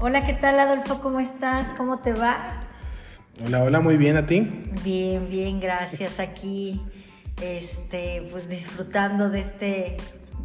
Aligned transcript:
Hola, 0.00 0.24
¿qué 0.24 0.34
tal 0.34 0.58
Adolfo? 0.60 1.00
¿Cómo 1.00 1.20
estás? 1.20 1.68
¿Cómo 1.76 1.98
te 1.98 2.12
va? 2.12 2.60
Hola, 3.44 3.62
hola, 3.64 3.80
muy 3.80 3.96
bien 3.96 4.16
a 4.16 4.26
ti. 4.26 4.40
Bien, 4.84 5.28
bien, 5.28 5.60
gracias. 5.60 6.20
Aquí, 6.20 6.80
este, 7.42 8.26
pues 8.30 8.48
disfrutando 8.48 9.28
de 9.30 9.40
este, 9.40 9.96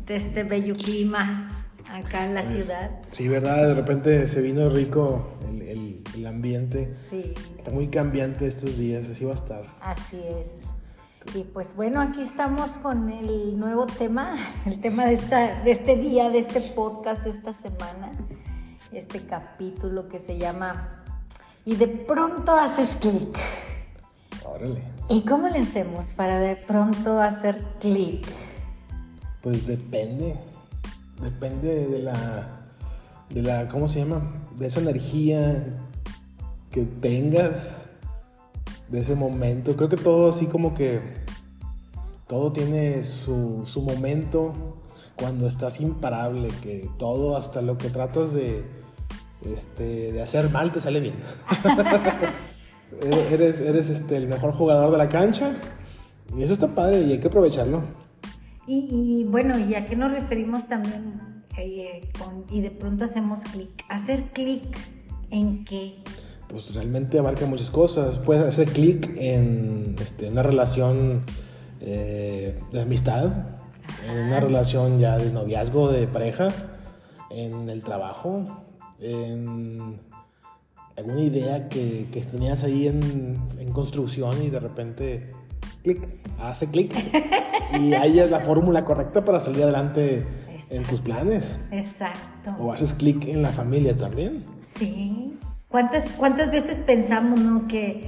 de 0.05 0.15
este 0.15 0.43
bello 0.43 0.75
clima 0.75 1.65
acá 1.91 2.25
en 2.25 2.33
la 2.33 2.41
Pues, 2.41 2.53
ciudad. 2.65 2.91
Sí, 3.11 3.27
verdad, 3.27 3.67
de 3.67 3.73
repente 3.75 4.27
se 4.27 4.41
vino 4.41 4.69
rico 4.69 5.33
el, 5.49 5.61
el- 5.61 6.03
el 6.15 6.27
ambiente. 6.27 6.91
Sí, 7.09 7.33
Está 7.57 7.71
muy 7.71 7.87
cambiante 7.87 8.47
estos 8.47 8.77
días, 8.77 9.07
así 9.09 9.23
va 9.25 9.31
a 9.31 9.35
estar. 9.35 9.63
así 9.81 10.17
es. 10.39 10.63
Y 11.35 11.43
pues 11.45 11.75
bueno, 11.77 12.01
aquí 12.01 12.19
estamos 12.21 12.71
con 12.79 13.09
el 13.09 13.57
nuevo 13.57 13.85
tema, 13.85 14.35
el 14.65 14.81
tema 14.81 15.05
de, 15.05 15.13
esta, 15.13 15.63
de 15.63 15.71
este 15.71 15.95
día, 15.95 16.29
de 16.29 16.39
este 16.39 16.59
podcast, 16.59 17.23
de 17.23 17.29
esta 17.29 17.53
semana, 17.53 18.11
este 18.95 19.25
capítulo 19.25 20.07
que 20.07 20.19
se 20.19 20.37
llama 20.37 21.03
Y 21.65 21.75
de 21.75 21.87
pronto 21.87 22.53
haces 22.55 22.97
clic. 22.97 23.37
Órale. 24.45 24.83
¿Y 25.09 25.21
cómo 25.21 25.47
le 25.49 25.59
hacemos 25.59 26.13
para 26.13 26.39
de 26.39 26.55
pronto 26.55 27.19
hacer 27.19 27.63
clic? 27.79 28.25
Pues 29.41 29.67
depende. 29.67 30.37
Depende 31.21 31.87
de 31.87 31.99
la. 31.99 32.61
de 33.29 33.41
la. 33.41 33.67
¿cómo 33.69 33.87
se 33.87 33.99
llama? 33.99 34.41
De 34.57 34.67
esa 34.67 34.79
energía 34.79 35.65
que 36.71 36.85
tengas. 36.85 37.89
De 38.89 38.99
ese 38.99 39.15
momento. 39.15 39.75
Creo 39.75 39.89
que 39.89 39.97
todo 39.97 40.29
así 40.29 40.45
como 40.45 40.73
que. 40.73 41.01
Todo 42.27 42.53
tiene 42.53 43.03
su, 43.03 43.63
su 43.65 43.81
momento. 43.81 44.53
Cuando 45.15 45.47
estás 45.47 45.81
imparable. 45.81 46.47
Que 46.61 46.89
todo, 46.97 47.35
hasta 47.35 47.61
lo 47.61 47.77
que 47.77 47.89
tratas 47.89 48.33
de. 48.33 48.82
Este, 49.45 50.11
de 50.11 50.21
hacer 50.21 50.49
mal 50.49 50.71
te 50.71 50.81
sale 50.81 50.99
bien. 50.99 51.15
eres 53.31 53.59
eres 53.59 53.89
este, 53.89 54.15
el 54.15 54.27
mejor 54.27 54.53
jugador 54.53 54.91
de 54.91 54.97
la 54.97 55.09
cancha. 55.09 55.55
Y 56.35 56.43
eso 56.43 56.53
está 56.53 56.73
padre 56.73 57.01
y 57.01 57.11
hay 57.11 57.19
que 57.19 57.27
aprovecharlo. 57.27 57.83
Y, 58.65 58.87
y, 58.89 59.23
bueno, 59.25 59.57
¿y 59.59 59.75
a 59.75 59.85
qué 59.85 59.95
nos 59.95 60.11
referimos 60.11 60.67
también 60.67 61.43
eh, 61.57 62.09
con, 62.17 62.45
y 62.49 62.61
de 62.61 62.71
pronto 62.71 63.03
hacemos 63.05 63.41
clic? 63.41 63.83
Hacer 63.89 64.31
clic 64.31 64.63
en 65.29 65.65
qué? 65.65 65.95
pues 66.53 66.73
realmente 66.75 67.17
abarca 67.17 67.47
muchas 67.47 67.71
cosas. 67.71 68.19
Puedes 68.19 68.43
hacer 68.43 68.67
clic 68.69 69.11
en 69.17 69.95
este, 69.99 70.29
una 70.29 70.43
relación 70.43 71.23
eh, 71.81 72.59
de 72.71 72.81
amistad, 72.81 73.31
en 74.07 74.19
una 74.19 74.39
relación 74.39 74.99
ya 74.99 75.17
de 75.17 75.31
noviazgo, 75.31 75.91
de 75.91 76.07
pareja, 76.07 76.49
en 77.31 77.69
el 77.69 77.83
trabajo, 77.83 78.43
en 78.99 79.99
alguna 80.97 81.21
idea 81.21 81.69
que, 81.69 82.07
que 82.11 82.21
tenías 82.21 82.63
ahí 82.63 82.87
en, 82.87 83.37
en 83.59 83.71
construcción 83.71 84.43
y 84.43 84.49
de 84.49 84.59
repente 84.59 85.31
clic, 85.83 86.07
hace 86.39 86.69
clic. 86.69 86.93
y 87.79 87.93
ahí 87.93 88.19
es 88.19 88.31
la 88.31 88.39
fórmula 88.41 88.83
correcta 88.85 89.23
para 89.23 89.39
salir 89.39 89.63
adelante 89.63 90.25
en 90.69 90.83
tus 90.83 91.01
planes. 91.01 91.59
Exacto. 91.71 92.51
O 92.59 92.71
haces 92.71 92.93
clic 92.93 93.25
en 93.27 93.41
la 93.41 93.49
familia 93.49 93.95
también. 93.95 94.45
Sí. 94.61 95.37
¿Cuántas, 95.67 96.11
cuántas 96.11 96.51
veces 96.51 96.77
pensamos, 96.79 97.39
no? 97.39 97.67
Que 97.67 98.07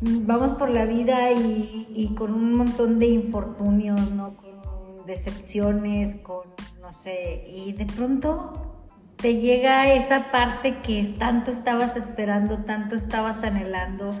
vamos 0.00 0.52
por 0.52 0.70
la 0.70 0.86
vida 0.86 1.32
y, 1.32 1.88
y 1.94 2.14
con 2.14 2.32
un 2.32 2.54
montón 2.54 2.98
de 2.98 3.06
infortunios, 3.06 4.10
¿no? 4.12 4.34
Con 4.36 5.06
decepciones, 5.06 6.16
con, 6.16 6.46
no 6.80 6.92
sé, 6.92 7.44
y 7.48 7.72
de 7.72 7.86
pronto 7.86 8.71
te 9.22 9.36
llega 9.36 9.94
esa 9.94 10.32
parte 10.32 10.78
que 10.82 11.14
tanto 11.16 11.52
estabas 11.52 11.96
esperando, 11.96 12.58
tanto 12.64 12.96
estabas 12.96 13.44
anhelando. 13.44 14.18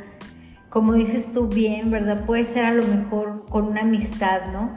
Como 0.70 0.94
dices 0.94 1.32
tú 1.34 1.48
bien, 1.48 1.90
¿verdad? 1.90 2.24
Puede 2.24 2.44
ser 2.44 2.64
a 2.64 2.72
lo 2.72 2.86
mejor 2.86 3.44
con 3.50 3.66
una 3.66 3.82
amistad, 3.82 4.46
¿no? 4.52 4.74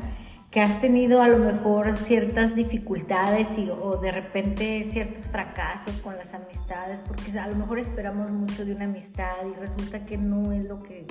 que 0.49 0.61
has 0.61 0.79
tenido 0.79 1.21
a 1.21 1.27
lo 1.27 1.37
mejor 1.37 1.97
ciertas 1.97 2.55
dificultades 2.55 3.57
y, 3.57 3.69
o 3.69 3.97
de 3.97 4.09
repente 4.09 4.85
ciertos 4.85 5.27
fracasos 5.27 5.99
con 5.99 6.15
las 6.15 6.33
amistades, 6.33 7.01
porque 7.01 7.37
a 7.37 7.47
lo 7.47 7.55
mejor 7.55 7.77
esperamos 7.77 8.31
mucho 8.31 8.63
de 8.63 8.73
una 8.73 8.85
amistad 8.85 9.35
y 9.45 9.59
resulta 9.59 10.05
que 10.05 10.17
no 10.17 10.53
es 10.53 10.63
lo 10.63 10.81
que, 10.81 11.07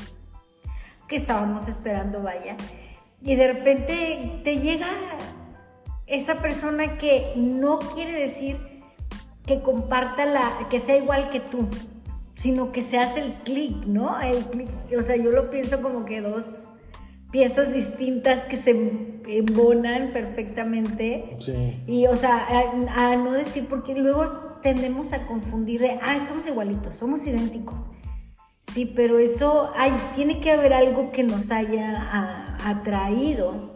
que 1.06 1.16
estábamos 1.16 1.68
esperando, 1.68 2.22
vaya. 2.22 2.56
Y 3.20 3.36
de 3.36 3.52
repente 3.52 4.40
te 4.44 4.60
llega 4.60 4.88
esa 6.06 6.36
persona 6.36 6.96
que 6.96 7.34
no 7.36 7.80
quiere 7.80 8.12
decir 8.12 8.73
que 9.46 9.60
comparta 9.60 10.24
la, 10.24 10.68
que 10.70 10.78
sea 10.78 10.96
igual 10.96 11.30
que 11.30 11.40
tú, 11.40 11.66
sino 12.34 12.72
que 12.72 12.82
se 12.82 12.98
hace 12.98 13.20
el 13.20 13.34
clic, 13.44 13.84
¿no? 13.86 14.20
El 14.20 14.44
clic, 14.46 14.68
o 14.98 15.02
sea, 15.02 15.16
yo 15.16 15.30
lo 15.30 15.50
pienso 15.50 15.82
como 15.82 16.04
que 16.04 16.20
dos 16.20 16.68
piezas 17.30 17.72
distintas 17.72 18.44
que 18.44 18.56
se 18.56 18.70
embonan 19.26 20.12
perfectamente. 20.12 21.36
Sí. 21.40 21.82
Y, 21.86 22.06
o 22.06 22.16
sea, 22.16 22.36
a, 22.36 23.12
a, 23.12 23.16
no 23.16 23.32
decir, 23.32 23.66
porque 23.68 23.94
luego 23.94 24.24
tendemos 24.62 25.12
a 25.12 25.26
confundir 25.26 25.80
de, 25.80 25.98
ah, 26.00 26.24
somos 26.26 26.46
igualitos, 26.46 26.96
somos 26.96 27.26
idénticos. 27.26 27.90
Sí, 28.72 28.90
pero 28.96 29.18
eso, 29.18 29.70
hay, 29.76 29.92
tiene 30.14 30.40
que 30.40 30.50
haber 30.50 30.72
algo 30.72 31.12
que 31.12 31.22
nos 31.22 31.50
haya 31.50 32.56
atraído 32.64 33.74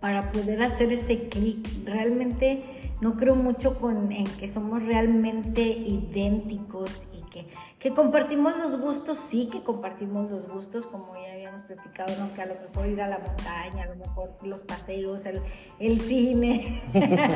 para 0.00 0.32
poder 0.32 0.62
hacer 0.62 0.92
ese 0.92 1.28
clic. 1.28 1.68
Realmente 1.84 2.64
no 3.00 3.16
creo 3.16 3.34
mucho 3.34 3.78
con, 3.78 4.10
en 4.12 4.26
que 4.26 4.48
somos 4.48 4.82
realmente 4.82 5.62
idénticos 5.62 7.06
y 7.12 7.22
que, 7.30 7.46
que 7.78 7.94
compartimos 7.94 8.56
los 8.56 8.80
gustos, 8.80 9.18
sí 9.18 9.46
que 9.50 9.62
compartimos 9.62 10.30
los 10.30 10.48
gustos, 10.48 10.86
como 10.86 11.14
ya 11.14 11.32
habíamos 11.32 11.62
platicado, 11.62 12.12
¿no? 12.18 12.34
que 12.34 12.42
a 12.42 12.46
lo 12.46 12.54
mejor 12.54 12.86
ir 12.88 13.00
a 13.00 13.08
la 13.08 13.18
montaña, 13.18 13.84
a 13.84 13.86
lo 13.86 13.96
mejor 13.96 14.30
los 14.42 14.62
paseos, 14.62 15.26
el, 15.26 15.40
el 15.78 16.00
cine, 16.00 16.82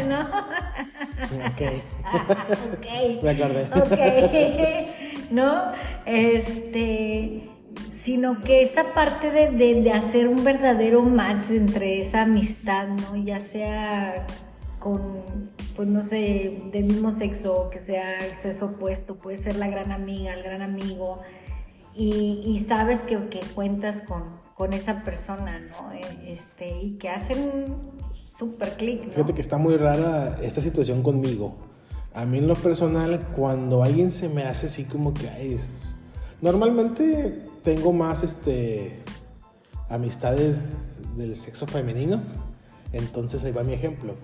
¿no? 0.09 0.21
Ok. 1.47 1.83
Ah, 2.05 2.47
ok. 2.73 3.23
Me 3.23 3.31
acordé. 3.31 3.69
Ok. 3.75 5.31
¿No? 5.31 5.73
Este 6.07 7.49
sino 7.91 8.41
que 8.41 8.63
esta 8.63 8.93
parte 8.95 9.31
de, 9.31 9.51
de, 9.51 9.83
de, 9.83 9.93
hacer 9.93 10.29
un 10.29 10.45
verdadero 10.45 11.03
match 11.03 11.51
entre 11.51 12.01
esa 12.01 12.23
amistad, 12.23 12.89
¿no? 12.89 13.17
Ya 13.17 13.39
sea 13.39 14.27
con, 14.83 15.52
pues 15.77 15.89
no 15.89 16.03
sé, 16.03 16.63
del 16.73 16.85
mismo 16.85 17.13
sexo, 17.13 17.71
que 17.71 17.79
sea 17.79 18.19
el 18.19 18.39
sexo 18.39 18.67
opuesto, 18.67 19.17
puede 19.17 19.37
ser 19.37 19.57
la 19.57 19.69
gran 19.69 19.93
amiga, 19.93 20.35
el 20.35 20.43
gran 20.43 20.63
amigo, 20.63 21.21
y, 21.95 22.59
sabes 22.67 23.03
que, 23.03 23.29
que 23.29 23.41
cuentas 23.55 24.03
con, 24.03 24.23
con, 24.55 24.73
esa 24.73 25.05
persona, 25.05 25.61
¿no? 25.61 25.93
Este, 26.27 26.71
y 26.81 26.93
que 26.93 27.11
hacen 27.11 27.39
un 27.39 27.93
super 28.15 28.77
clic. 28.77 29.11
Fíjate 29.11 29.35
que 29.35 29.43
está 29.43 29.59
muy 29.59 29.77
rara 29.77 30.39
esta 30.41 30.63
situación 30.63 31.03
conmigo. 31.03 31.55
A 32.15 32.25
mí 32.25 32.39
en 32.39 32.49
lo 32.49 32.55
personal, 32.55 33.21
cuando 33.37 33.83
alguien 33.83 34.11
se 34.11 34.31
me 34.31 34.45
hace 34.45 34.67
así 34.67 34.85
como 34.85 35.13
que 35.13 35.55
es... 35.55 35.83
Normalmente 36.41 37.45
tengo 37.63 37.93
más 37.93 38.23
este, 38.23 39.03
amistades 39.89 41.01
del 41.17 41.37
sexo 41.37 41.67
femenino, 41.67 42.23
entonces 42.93 43.45
ahí 43.45 43.53
va 43.53 43.63
mi 43.63 43.75
ejemplo. 43.75 44.15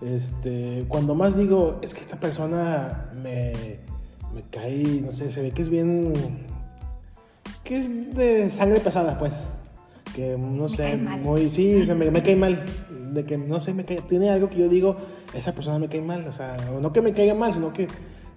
Este, 0.00 0.84
cuando 0.88 1.14
más 1.14 1.36
digo, 1.36 1.78
es 1.82 1.94
que 1.94 2.00
esta 2.00 2.18
persona 2.20 3.10
me, 3.22 3.52
me 4.34 4.42
cae, 4.50 5.00
no 5.02 5.10
sé, 5.10 5.30
se 5.30 5.40
ve 5.40 5.50
que 5.52 5.62
es 5.62 5.70
bien, 5.70 6.12
que 7.64 7.78
es 7.78 8.14
de 8.14 8.50
sangre 8.50 8.80
pesada, 8.80 9.18
pues. 9.18 9.44
Que 10.14 10.36
no 10.38 10.62
me 10.62 10.68
sé, 10.68 10.96
muy, 10.96 11.50
sí, 11.50 11.84
se 11.84 11.94
me, 11.94 12.10
me, 12.10 12.22
cae 12.22 12.36
mal. 12.36 12.64
De 13.12 13.24
que 13.24 13.38
no 13.38 13.60
sé, 13.60 13.72
me 13.72 13.84
cae, 13.84 14.00
tiene 14.02 14.30
algo 14.30 14.48
que 14.48 14.56
yo 14.56 14.68
digo, 14.68 14.96
esa 15.34 15.54
persona 15.54 15.78
me 15.78 15.88
cae 15.88 16.00
mal. 16.00 16.26
O 16.26 16.32
sea, 16.32 16.56
no 16.80 16.92
que 16.92 17.02
me 17.02 17.12
caiga 17.12 17.34
mal, 17.34 17.52
sino 17.52 17.72
que 17.72 17.86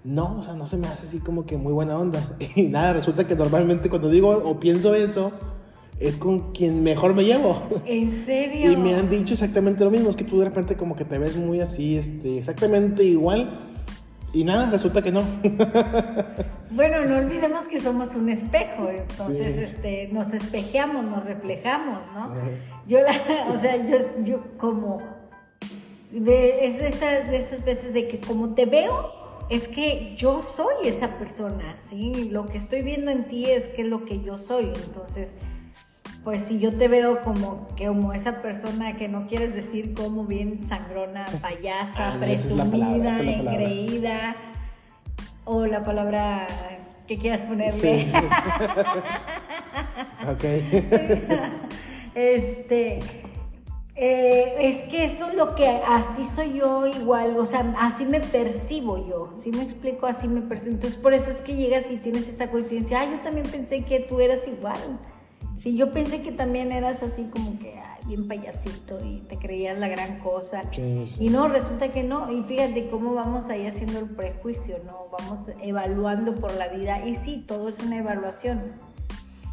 no, 0.04 0.38
o 0.38 0.42
sea, 0.42 0.54
no 0.54 0.66
se 0.66 0.78
me 0.78 0.86
hace 0.88 1.06
así 1.06 1.18
como 1.18 1.44
que 1.44 1.56
muy 1.56 1.72
buena 1.72 1.98
onda. 1.98 2.36
Y 2.56 2.64
nada, 2.64 2.94
resulta 2.94 3.26
que 3.26 3.36
normalmente 3.36 3.90
cuando 3.90 4.08
digo 4.08 4.30
o 4.30 4.58
pienso 4.58 4.94
eso, 4.94 5.32
es 6.00 6.16
con 6.16 6.52
quien 6.52 6.82
mejor 6.82 7.14
me 7.14 7.24
llevo. 7.24 7.62
¿En 7.84 8.10
serio? 8.24 8.72
Y 8.72 8.76
me 8.76 8.94
han 8.94 9.10
dicho 9.10 9.34
exactamente 9.34 9.84
lo 9.84 9.90
mismo, 9.90 10.08
es 10.08 10.16
que 10.16 10.24
tú 10.24 10.38
de 10.38 10.46
repente 10.46 10.74
como 10.74 10.96
que 10.96 11.04
te 11.04 11.18
ves 11.18 11.36
muy 11.36 11.60
así, 11.60 11.96
este, 11.98 12.38
exactamente 12.38 13.04
igual. 13.04 13.50
Y 14.32 14.44
nada, 14.44 14.70
resulta 14.70 15.02
que 15.02 15.10
no. 15.10 15.22
bueno, 16.70 17.04
no 17.04 17.16
olvidemos 17.18 17.68
que 17.68 17.78
somos 17.78 18.14
un 18.14 18.30
espejo, 18.30 18.88
entonces 18.88 19.56
sí. 19.56 19.62
este, 19.62 20.08
nos 20.12 20.32
espejeamos, 20.32 21.10
nos 21.10 21.24
reflejamos, 21.24 21.98
¿no? 22.14 22.34
Sí. 22.36 22.42
Yo, 22.86 23.00
la, 23.00 23.48
o 23.52 23.58
sea, 23.58 23.76
yo, 23.76 23.96
yo 24.24 24.56
como, 24.56 25.02
de, 26.12 26.66
es 26.66 26.78
de, 26.78 26.88
esa, 26.88 27.10
de 27.28 27.36
esas 27.36 27.64
veces 27.64 27.92
de 27.92 28.08
que 28.08 28.20
como 28.20 28.54
te 28.54 28.66
veo, 28.66 29.12
es 29.50 29.66
que 29.66 30.14
yo 30.16 30.42
soy 30.42 30.74
esa 30.84 31.18
persona, 31.18 31.76
¿sí? 31.76 32.28
Lo 32.30 32.46
que 32.46 32.56
estoy 32.56 32.82
viendo 32.82 33.10
en 33.10 33.26
ti 33.26 33.46
es 33.46 33.66
que 33.66 33.82
es 33.82 33.88
lo 33.88 34.04
que 34.04 34.22
yo 34.22 34.38
soy, 34.38 34.70
entonces 34.86 35.36
pues 36.24 36.42
si 36.42 36.58
yo 36.58 36.76
te 36.76 36.88
veo 36.88 37.22
como, 37.22 37.68
que 37.76 37.86
como 37.86 38.12
esa 38.12 38.42
persona 38.42 38.96
que 38.96 39.08
no 39.08 39.26
quieres 39.26 39.54
decir 39.54 39.94
como 39.94 40.24
bien 40.24 40.66
sangrona, 40.66 41.24
payasa, 41.42 42.12
Ah, 42.12 42.26
es 42.26 42.46
presumida, 42.46 42.70
palabra, 42.70 43.20
es 43.20 43.38
engreída, 43.38 44.36
o 45.44 45.66
la 45.66 45.84
palabra 45.84 46.46
que 47.06 47.18
quieras 47.18 47.42
ponerle. 47.42 48.04
Sí, 48.04 48.12
sí. 48.12 48.18
ok. 50.30 50.44
este, 52.14 52.98
eh, 53.96 54.54
es 54.60 54.84
que 54.90 55.04
eso 55.04 55.28
es 55.28 55.34
lo 55.34 55.54
que 55.54 55.68
así 55.68 56.24
soy 56.24 56.58
yo 56.58 56.86
igual, 56.86 57.36
o 57.36 57.46
sea, 57.46 57.74
así 57.78 58.06
me 58.06 58.20
percibo 58.20 59.06
yo, 59.06 59.30
si 59.36 59.50
me 59.50 59.62
explico, 59.62 60.06
así 60.06 60.28
me 60.28 60.42
percibo. 60.42 60.76
Entonces 60.76 60.98
por 60.98 61.12
eso 61.12 61.30
es 61.30 61.40
que 61.40 61.54
llegas 61.54 61.90
y 61.90 61.96
tienes 61.96 62.28
esa 62.28 62.50
coincidencia, 62.50 63.00
ah, 63.00 63.06
yo 63.10 63.20
también 63.20 63.46
pensé 63.46 63.84
que 63.84 64.00
tú 64.00 64.20
eras 64.20 64.46
igual. 64.46 64.78
Sí, 65.56 65.76
yo 65.76 65.92
pensé 65.92 66.22
que 66.22 66.32
también 66.32 66.72
eras 66.72 67.02
así 67.02 67.24
como 67.24 67.58
que 67.58 67.78
ay, 67.78 68.06
bien 68.06 68.28
payasito 68.28 69.04
y 69.04 69.18
te 69.28 69.36
creías 69.36 69.78
la 69.78 69.88
gran 69.88 70.18
cosa. 70.20 70.62
Sí, 70.70 71.04
sí. 71.06 71.26
Y 71.26 71.28
no, 71.28 71.48
resulta 71.48 71.90
que 71.90 72.02
no. 72.02 72.32
Y 72.32 72.42
fíjate 72.42 72.88
cómo 72.88 73.14
vamos 73.14 73.50
ahí 73.50 73.66
haciendo 73.66 73.98
el 73.98 74.08
prejuicio, 74.08 74.76
¿no? 74.86 75.04
Vamos 75.18 75.50
evaluando 75.62 76.34
por 76.34 76.54
la 76.54 76.68
vida. 76.68 77.06
Y 77.06 77.14
sí, 77.14 77.44
todo 77.46 77.68
es 77.68 77.78
una 77.80 77.98
evaluación. 77.98 78.72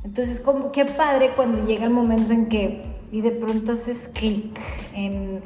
Entonces, 0.03 0.39
como, 0.39 0.71
qué 0.71 0.85
padre 0.85 1.31
cuando 1.35 1.65
llega 1.65 1.83
el 1.83 1.91
momento 1.91 2.31
en 2.31 2.47
que, 2.47 2.85
y 3.11 3.21
de 3.21 3.31
pronto 3.31 3.73
haces 3.73 4.09
clic 4.13 4.57
en, 4.93 5.41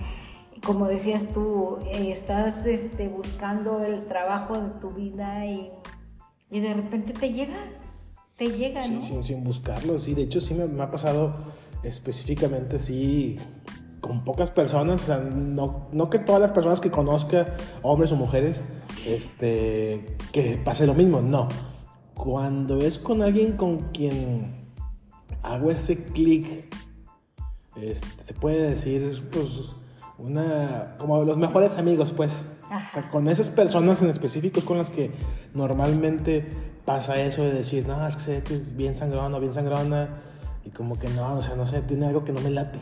como 0.64 0.88
decías 0.88 1.28
tú, 1.34 1.80
eh, 1.88 2.12
estás 2.12 2.66
este, 2.66 3.08
buscando 3.08 3.84
el 3.84 4.06
trabajo 4.06 4.58
de 4.60 4.70
tu 4.80 4.92
vida 4.92 5.46
y, 5.46 5.72
y 6.52 6.60
de 6.60 6.74
repente 6.74 7.14
te 7.14 7.34
llega, 7.34 7.58
te 8.42 8.58
llega, 8.58 8.82
Sí, 8.82 8.94
¿no? 8.94 9.02
sin, 9.02 9.24
sin 9.24 9.44
buscarlo, 9.44 10.00
sí. 10.00 10.16
De 10.16 10.24
hecho, 10.24 10.42
sí 10.42 10.56
me, 10.56 10.66
me 10.66 10.82
ha 10.82 10.90
pasado 10.90 11.36
específicamente, 11.84 12.80
sí, 12.80 13.38
con 14.00 14.24
pocas 14.24 14.50
personas. 14.50 15.04
O 15.04 15.06
sea, 15.06 15.18
no, 15.20 15.90
no 15.92 16.10
que 16.10 16.18
todas 16.18 16.42
las 16.42 16.52
personas 16.52 16.82
que 16.82 16.90
conozca, 16.90 17.56
hombres 17.84 18.12
o 18.12 18.16
mujeres, 18.16 18.66
este, 19.06 20.18
que 20.32 20.58
pase 20.58 20.88
lo 20.88 20.96
mismo, 20.96 21.22
no. 21.22 21.50
Cuando 22.16 22.80
es 22.80 22.98
con 22.98 23.22
alguien 23.22 23.58
con 23.58 23.92
quien 23.92 24.72
hago 25.44 25.70
ese 25.70 26.04
clic, 26.04 26.74
este, 27.76 28.24
se 28.24 28.34
puede 28.34 28.72
decir, 28.72 29.30
pues, 29.32 29.76
una, 30.18 30.96
como 30.98 31.24
los 31.24 31.38
mejores 31.38 31.78
amigos, 31.78 32.12
pues. 32.12 32.42
O 32.64 32.92
sea, 32.92 33.08
con 33.10 33.28
esas 33.28 33.52
personas 33.52 34.02
en 34.02 34.10
específico 34.10 34.62
con 34.62 34.78
las 34.78 34.90
que 34.90 35.12
normalmente 35.54 36.71
pasa 36.86 37.16
eso 37.16 37.44
de 37.44 37.54
decir, 37.54 37.88
no, 37.88 38.06
es 38.08 38.16
que 38.16 38.22
sé 38.22 38.44
que 38.44 38.56
es 38.56 38.76
bien 38.76 38.94
sangrona, 38.96 39.38
bien 39.40 39.54
sangrona, 39.54 40.10
y 40.66 40.70
como 40.70 40.98
que 41.00 41.10
no, 41.10 41.36
o 41.38 41.42
sea, 41.42 41.56
no 41.56 41.66
sé, 41.66 41.82
tiene 41.82 42.06
algo 42.08 42.24
que 42.24 42.32
no 42.32 42.42
me 42.42 42.50
late. 42.52 42.80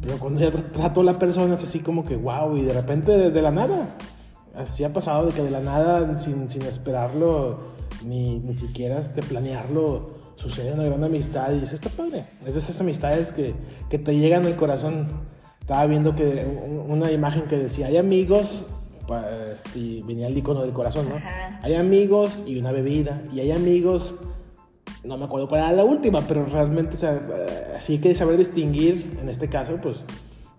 Pero 0.00 0.18
cuando 0.18 0.40
ya 0.40 0.50
tra- 0.50 0.72
trato 0.72 1.00
a 1.02 1.04
la 1.04 1.18
persona 1.18 1.54
es 1.54 1.62
así 1.62 1.78
como 1.80 2.04
que, 2.04 2.16
wow, 2.16 2.56
y 2.56 2.62
de 2.62 2.72
repente 2.72 3.12
de, 3.12 3.30
de 3.30 3.42
la 3.42 3.50
nada. 3.52 3.96
Así 4.54 4.82
ha 4.84 4.92
pasado 4.92 5.26
de 5.26 5.32
que 5.32 5.42
de 5.42 5.50
la 5.50 5.60
nada, 5.60 6.18
sin, 6.18 6.48
sin 6.48 6.62
esperarlo, 6.62 7.58
ni, 8.04 8.40
ni 8.40 8.52
siquiera 8.54 8.98
este, 8.98 9.22
planearlo, 9.22 10.10
sucede 10.34 10.72
una 10.72 10.82
gran 10.82 11.04
amistad 11.04 11.52
y 11.52 11.62
eso 11.62 11.76
está 11.76 11.88
padre. 11.90 12.26
Es 12.44 12.54
de 12.54 12.58
esas 12.60 12.80
amistades 12.80 13.32
que, 13.32 13.54
que 13.88 13.98
te 13.98 14.16
llegan 14.16 14.44
al 14.44 14.56
corazón. 14.56 15.06
Estaba 15.60 15.86
viendo 15.86 16.16
que 16.16 16.44
un- 16.68 16.90
una 16.90 17.12
imagen 17.12 17.46
que 17.46 17.56
decía, 17.56 17.86
hay 17.86 17.96
amigos, 17.96 18.64
y 19.74 20.02
venía 20.02 20.26
el 20.26 20.36
icono 20.36 20.62
del 20.62 20.72
corazón, 20.72 21.08
¿no? 21.08 21.16
Ajá. 21.16 21.60
Hay 21.62 21.74
amigos 21.74 22.42
y 22.46 22.58
una 22.58 22.72
bebida, 22.72 23.22
y 23.32 23.40
hay 23.40 23.52
amigos 23.52 24.14
no 25.04 25.18
me 25.18 25.24
acuerdo 25.24 25.48
cuál 25.48 25.62
era 25.62 25.72
la 25.72 25.84
última, 25.84 26.20
pero 26.22 26.46
realmente, 26.46 26.94
o 26.94 26.98
sea, 26.98 27.14
eh, 27.14 27.76
sí 27.80 27.94
hay 27.94 27.98
que 27.98 28.14
saber 28.14 28.36
distinguir, 28.36 29.18
en 29.20 29.28
este 29.28 29.48
caso, 29.48 29.76
pues, 29.82 30.04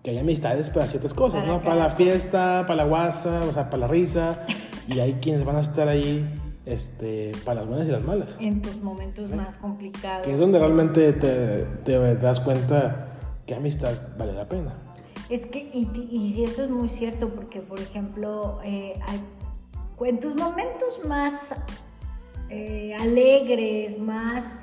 que 0.02 0.10
hay 0.10 0.18
amistades 0.18 0.68
para 0.68 0.86
ciertas 0.86 1.14
cosas, 1.14 1.42
Para 1.42 1.54
¿no? 1.54 1.62
Para 1.62 1.76
la 1.76 1.90
fiesta, 1.90 2.64
para 2.66 2.76
la 2.76 2.84
guasa, 2.84 3.40
o 3.48 3.52
sea, 3.52 3.70
para 3.70 3.78
la 3.78 3.88
risa, 3.88 4.44
y 4.88 5.00
hay 5.00 5.14
quienes 5.14 5.44
van 5.44 5.56
a 5.56 5.60
estar 5.60 5.88
ahí, 5.88 6.28
este, 6.66 7.32
para 7.44 7.60
las 7.60 7.68
buenas 7.68 7.88
y 7.88 7.90
las 7.90 8.02
malas, 8.02 8.36
En 8.40 8.60
tus 8.60 8.76
momentos 8.82 9.30
más 9.30 9.56
complicados. 9.56 10.26
que 10.26 10.32
es 10.32 10.38
donde 10.38 10.58
realmente 10.58 11.12
te, 11.12 11.64
te 11.84 12.16
das 12.16 12.40
cuenta 12.40 13.12
que 13.46 13.54
amistad 13.54 13.94
vale 14.18 14.32
la 14.32 14.48
pena. 14.48 14.74
Es 15.30 15.46
que, 15.46 15.58
y, 15.72 15.88
y 16.10 16.44
eso 16.44 16.64
es 16.64 16.70
muy 16.70 16.88
cierto, 16.88 17.30
porque, 17.34 17.60
por 17.60 17.80
ejemplo, 17.80 18.60
eh, 18.64 18.94
hay- 19.08 19.20
en 20.08 20.20
tus 20.20 20.34
momentos 20.34 21.00
más 21.08 21.54
eh, 22.50 22.94
alegres, 23.00 23.98
más 23.98 24.58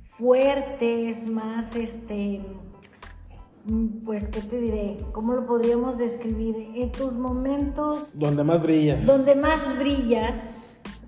fuertes, 0.00 1.26
más, 1.26 1.74
este, 1.76 2.40
pues, 4.04 4.28
¿qué 4.28 4.40
te 4.40 4.60
diré? 4.60 4.96
¿Cómo 5.12 5.32
lo 5.34 5.44
podríamos 5.46 5.98
describir? 5.98 6.70
En 6.76 6.92
tus 6.92 7.14
momentos 7.14 8.18
Donde 8.18 8.44
más 8.44 8.62
brillas. 8.62 9.04
donde 9.06 9.34
más 9.34 9.76
brillas, 9.78 10.52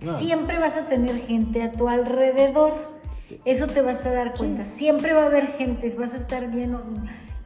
No. 0.02 0.16
siempre 0.18 0.58
vas 0.58 0.76
a 0.76 0.88
tener 0.88 1.24
gente 1.26 1.62
a 1.62 1.70
tu 1.72 1.88
alrededor. 1.88 2.72
Sí. 3.12 3.40
Eso 3.44 3.66
te 3.68 3.80
vas 3.80 4.04
a 4.06 4.12
dar 4.12 4.36
cuenta. 4.36 4.64
Siempre 4.64 5.12
va 5.14 5.22
a 5.22 5.26
haber 5.26 5.52
gente, 5.52 5.88
vas 5.98 6.14
a 6.14 6.16
estar 6.16 6.50
lleno. 6.50 6.80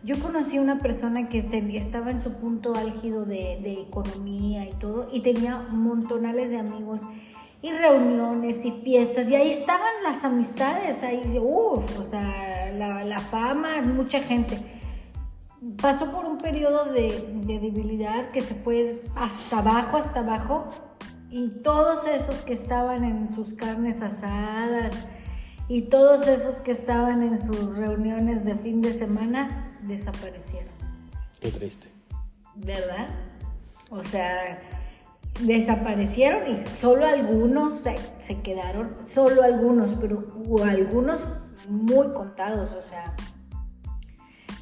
Yo 0.04 0.18
conocí 0.18 0.56
a 0.56 0.60
una 0.60 0.78
persona 0.78 1.28
que 1.28 1.38
estaba 1.38 2.10
en 2.10 2.20
su 2.20 2.32
punto 2.32 2.74
álgido 2.74 3.24
de, 3.24 3.60
de 3.62 3.82
economía 3.82 4.68
y 4.68 4.72
todo, 4.72 5.08
y 5.12 5.20
tenía 5.20 5.58
montonales 5.70 6.50
de 6.50 6.58
amigos 6.58 7.02
y 7.62 7.70
reuniones 7.70 8.64
y 8.64 8.72
fiestas, 8.72 9.30
y 9.30 9.36
ahí 9.36 9.50
estaban 9.50 10.02
las 10.02 10.24
amistades, 10.24 11.04
ahí, 11.04 11.38
uff, 11.38 12.00
o 12.00 12.02
sea, 12.02 12.72
la, 12.76 13.04
la 13.04 13.18
fama, 13.20 13.80
mucha 13.82 14.18
gente. 14.20 14.58
Pasó 15.80 16.10
por 16.10 16.24
un 16.24 16.38
periodo 16.38 16.86
de, 16.86 17.24
de 17.44 17.60
debilidad 17.60 18.30
que 18.30 18.40
se 18.40 18.56
fue 18.56 19.04
hasta 19.14 19.58
abajo, 19.58 19.98
hasta 19.98 20.18
abajo, 20.18 20.64
y 21.30 21.48
todos 21.62 22.08
esos 22.08 22.42
que 22.42 22.54
estaban 22.54 23.04
en 23.04 23.30
sus 23.30 23.54
carnes 23.54 24.02
asadas 24.02 25.06
y 25.68 25.82
todos 25.82 26.26
esos 26.26 26.56
que 26.56 26.70
estaban 26.70 27.22
en 27.22 27.44
sus 27.44 27.76
reuniones 27.76 28.44
de 28.44 28.54
fin 28.54 28.80
de 28.80 28.92
semana 28.92 29.78
desaparecieron, 29.82 30.72
Qué 31.40 31.50
triste. 31.50 31.88
¿verdad? 32.54 33.08
O 33.90 34.02
sea, 34.02 34.60
desaparecieron 35.40 36.50
y 36.50 36.66
solo 36.78 37.06
algunos 37.06 37.80
se, 37.80 37.96
se 38.18 38.42
quedaron, 38.42 38.94
solo 39.04 39.42
algunos, 39.42 39.92
pero 40.00 40.24
algunos 40.64 41.38
muy 41.68 42.12
contados, 42.12 42.72
o 42.72 42.82
sea, 42.82 43.14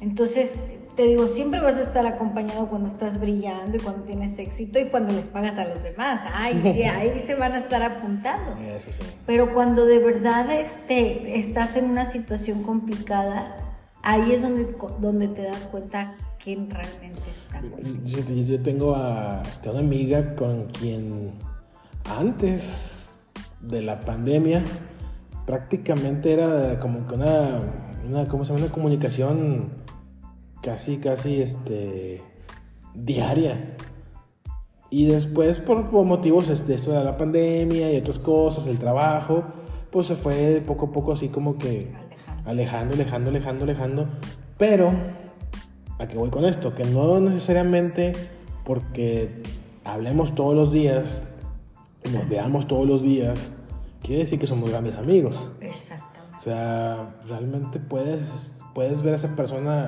entonces, 0.01 0.63
te 1.01 1.07
digo, 1.07 1.27
siempre 1.27 1.59
vas 1.61 1.77
a 1.77 1.81
estar 1.81 2.05
acompañado 2.05 2.67
cuando 2.67 2.87
estás 2.87 3.19
brillando 3.19 3.75
y 3.75 3.79
cuando 3.79 4.03
tienes 4.03 4.37
éxito 4.37 4.77
y 4.77 4.85
cuando 4.85 5.11
les 5.15 5.25
pagas 5.25 5.57
a 5.57 5.65
los 5.65 5.81
demás. 5.81 6.21
Ay, 6.31 6.61
sí, 6.61 6.83
ahí 6.83 7.19
se 7.25 7.33
van 7.33 7.53
a 7.53 7.57
estar 7.57 7.81
apuntando. 7.81 8.51
Eso 8.61 8.91
sí. 8.91 8.99
Pero 9.25 9.51
cuando 9.51 9.87
de 9.87 9.97
verdad 9.97 10.51
este, 10.51 11.39
estás 11.39 11.75
en 11.75 11.85
una 11.85 12.05
situación 12.05 12.61
complicada, 12.61 13.55
ahí 14.03 14.31
es 14.31 14.43
donde, 14.43 14.75
donde 14.99 15.27
te 15.29 15.41
das 15.41 15.63
cuenta 15.71 16.13
quién 16.43 16.69
realmente 16.69 17.21
está. 17.31 17.59
Yo, 18.05 18.19
yo- 18.19 18.43
yo 18.43 18.61
tengo 18.61 18.95
a 18.95 19.41
este, 19.49 19.71
una 19.71 19.79
amiga 19.79 20.35
con 20.35 20.65
quien 20.67 21.31
antes 22.05 23.17
de 23.59 23.81
la 23.81 24.01
pandemia 24.01 24.63
prácticamente 25.47 26.31
era 26.31 26.79
como 26.79 27.07
que 27.07 27.15
una, 27.15 27.59
una, 28.07 28.27
¿cómo 28.27 28.45
se 28.45 28.53
llama? 28.53 28.65
una 28.65 28.71
comunicación 28.73 29.80
casi, 30.61 30.97
casi 30.97 31.41
este, 31.41 32.21
diaria. 32.93 33.75
Y 34.89 35.05
después, 35.05 35.59
por, 35.59 35.89
por 35.89 36.05
motivos 36.05 36.47
de 36.67 36.75
esto 36.75 36.91
de 36.91 37.03
la 37.03 37.17
pandemia 37.17 37.91
y 37.93 37.97
otras 37.97 38.19
cosas, 38.19 38.67
el 38.67 38.77
trabajo, 38.77 39.43
pues 39.89 40.07
se 40.07 40.15
fue 40.15 40.61
poco 40.65 40.87
a 40.87 40.91
poco 40.91 41.13
así 41.13 41.29
como 41.29 41.57
que 41.57 41.91
alejando, 42.45 42.93
alejando, 42.95 43.29
alejando, 43.29 43.63
alejando. 43.63 44.07
Pero, 44.57 44.91
¿a 45.97 46.07
qué 46.07 46.17
voy 46.17 46.29
con 46.29 46.45
esto? 46.45 46.75
Que 46.75 46.83
no 46.83 47.19
necesariamente 47.19 48.13
porque 48.65 49.41
hablemos 49.83 50.35
todos 50.35 50.55
los 50.55 50.71
días, 50.71 51.21
nos 52.11 52.27
veamos 52.27 52.67
todos 52.67 52.87
los 52.87 53.01
días, 53.01 53.51
quiere 54.01 54.23
decir 54.23 54.39
que 54.39 54.47
somos 54.47 54.69
grandes 54.69 54.97
amigos. 54.97 55.49
Exactamente. 55.61 56.37
O 56.37 56.39
sea, 56.39 57.15
realmente 57.27 57.79
puedes, 57.79 58.63
puedes 58.73 59.01
ver 59.01 59.13
a 59.13 59.15
esa 59.15 59.35
persona 59.35 59.85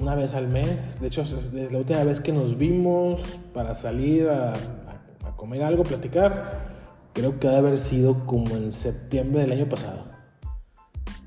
una 0.00 0.14
vez 0.14 0.34
al 0.34 0.48
mes. 0.48 1.00
De 1.00 1.08
hecho, 1.08 1.22
es 1.22 1.32
es 1.32 1.72
la 1.72 1.78
última 1.78 2.02
vez 2.04 2.20
que 2.20 2.32
nos 2.32 2.56
vimos 2.58 3.20
para 3.54 3.74
salir 3.74 4.28
a, 4.28 4.52
a- 4.52 5.36
comer 5.36 5.62
algo, 5.62 5.82
platicar, 5.82 6.66
creo 7.12 7.38
que 7.38 7.46
ha 7.48 7.50
de 7.50 7.58
haber 7.58 7.78
sido 7.78 8.24
como 8.26 8.56
en 8.56 8.72
septiembre 8.72 9.42
del 9.42 9.52
año 9.52 9.68
pasado. 9.68 10.04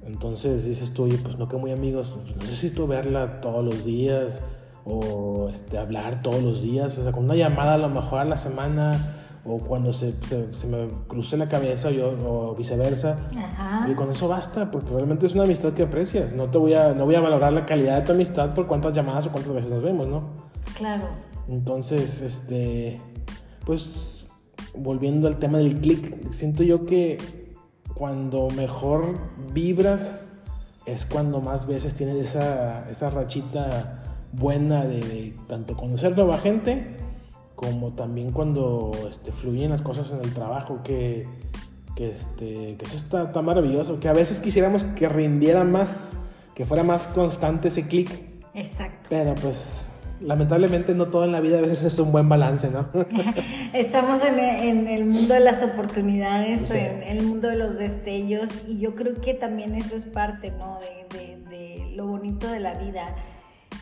Entonces 0.03 0.65
dices 0.65 0.93
tú, 0.93 1.03
oye, 1.03 1.19
pues 1.21 1.37
no 1.37 1.47
que 1.47 1.57
muy 1.57 1.71
amigos, 1.71 2.17
pues, 2.23 2.35
necesito 2.37 2.87
verla 2.87 3.39
todos 3.41 3.63
los 3.63 3.85
días 3.85 4.41
o 4.85 5.47
este, 5.51 5.77
hablar 5.77 6.23
todos 6.23 6.41
los 6.41 6.63
días, 6.63 6.97
o 6.97 7.03
sea, 7.03 7.11
con 7.11 7.25
una 7.25 7.35
llamada 7.35 7.75
a 7.75 7.77
lo 7.77 7.89
mejor 7.89 8.19
a 8.19 8.25
la 8.25 8.37
semana 8.37 9.18
o 9.45 9.57
cuando 9.59 9.93
se, 9.93 10.13
se, 10.27 10.53
se 10.53 10.67
me 10.67 10.87
cruce 11.07 11.37
la 11.37 11.47
cabeza 11.47 11.91
yo, 11.91 12.11
o 12.25 12.55
viceversa. 12.55 13.17
Ajá. 13.37 13.89
Y 13.89 13.95
con 13.95 14.11
eso 14.11 14.27
basta, 14.27 14.69
porque 14.71 14.91
realmente 14.93 15.25
es 15.25 15.33
una 15.33 15.43
amistad 15.43 15.73
que 15.73 15.83
aprecias. 15.83 16.33
No 16.33 16.49
te 16.49 16.57
voy 16.57 16.73
a, 16.73 16.93
no 16.93 17.05
voy 17.05 17.15
a 17.15 17.21
valorar 17.21 17.53
la 17.53 17.65
calidad 17.65 17.99
de 17.99 18.05
tu 18.05 18.11
amistad 18.11 18.53
por 18.53 18.67
cuántas 18.67 18.93
llamadas 18.93 19.27
o 19.27 19.31
cuántas 19.31 19.53
veces 19.53 19.71
nos 19.71 19.81
vemos, 19.81 20.07
¿no? 20.07 20.29
Claro. 20.75 21.07
Entonces, 21.47 22.21
este, 22.21 23.01
pues 23.65 24.27
volviendo 24.75 25.27
al 25.27 25.37
tema 25.37 25.57
del 25.57 25.79
click, 25.79 26.31
siento 26.31 26.63
yo 26.63 26.85
que 26.85 27.17
cuando 27.93 28.47
mejor 28.55 29.17
vibras 29.53 30.25
es 30.85 31.05
cuando 31.05 31.41
más 31.41 31.67
veces 31.67 31.93
tienes 31.95 32.15
esa, 32.15 32.89
esa 32.89 33.09
rachita 33.09 34.03
buena 34.31 34.85
de, 34.85 35.35
tanto 35.47 35.75
conocer 35.75 36.15
nueva 36.15 36.37
gente 36.37 36.95
como 37.59 37.91
también 37.91 38.31
cuando 38.31 38.91
este, 39.09 39.33
fluyen 39.33 39.71
las 39.71 39.81
cosas 39.81 40.13
en 40.13 40.21
el 40.23 40.33
trabajo, 40.33 40.79
que, 40.81 41.27
que, 41.93 42.09
este, 42.09 42.77
que 42.77 42.85
eso 42.85 42.95
está, 42.95 43.23
está 43.23 43.41
maravilloso, 43.41 43.99
que 43.99 44.07
a 44.07 44.13
veces 44.13 44.39
quisiéramos 44.39 44.85
que 44.85 45.09
rindiera 45.09 45.65
más, 45.65 46.11
que 46.55 46.65
fuera 46.65 46.83
más 46.83 47.07
constante 47.07 47.67
ese 47.67 47.85
clic. 47.85 48.17
Exacto. 48.53 49.09
Pero 49.09 49.35
pues 49.35 49.89
lamentablemente 50.21 50.95
no 50.95 51.07
todo 51.07 51.25
en 51.25 51.33
la 51.33 51.41
vida 51.41 51.57
a 51.57 51.61
veces 51.61 51.83
es 51.83 51.99
un 51.99 52.13
buen 52.13 52.29
balance, 52.29 52.69
¿no? 52.69 52.87
Estamos 53.73 54.23
en, 54.23 54.39
en, 54.39 54.87
el 54.87 55.03
mundo 55.03 55.33
de 55.33 55.41
las 55.41 55.61
oportunidades, 55.61 56.71
en 56.71 57.03
el 57.03 57.25
mundo 57.25 57.49
de 57.49 57.57
los 57.57 57.77
destellos 57.77 58.51
y 58.69 58.79
yo 58.79 58.95
creo 58.95 59.15
que 59.15 59.33
también 59.33 59.75
eso 59.75 59.97
es 59.97 60.05
parte, 60.05 60.51
¿no? 60.51 60.77
De, 60.79 61.17
de, 61.17 61.37
de 61.49 61.91
lo 61.93 62.07
bonito 62.07 62.47
de 62.47 62.61
la 62.61 62.75
vida, 62.75 63.17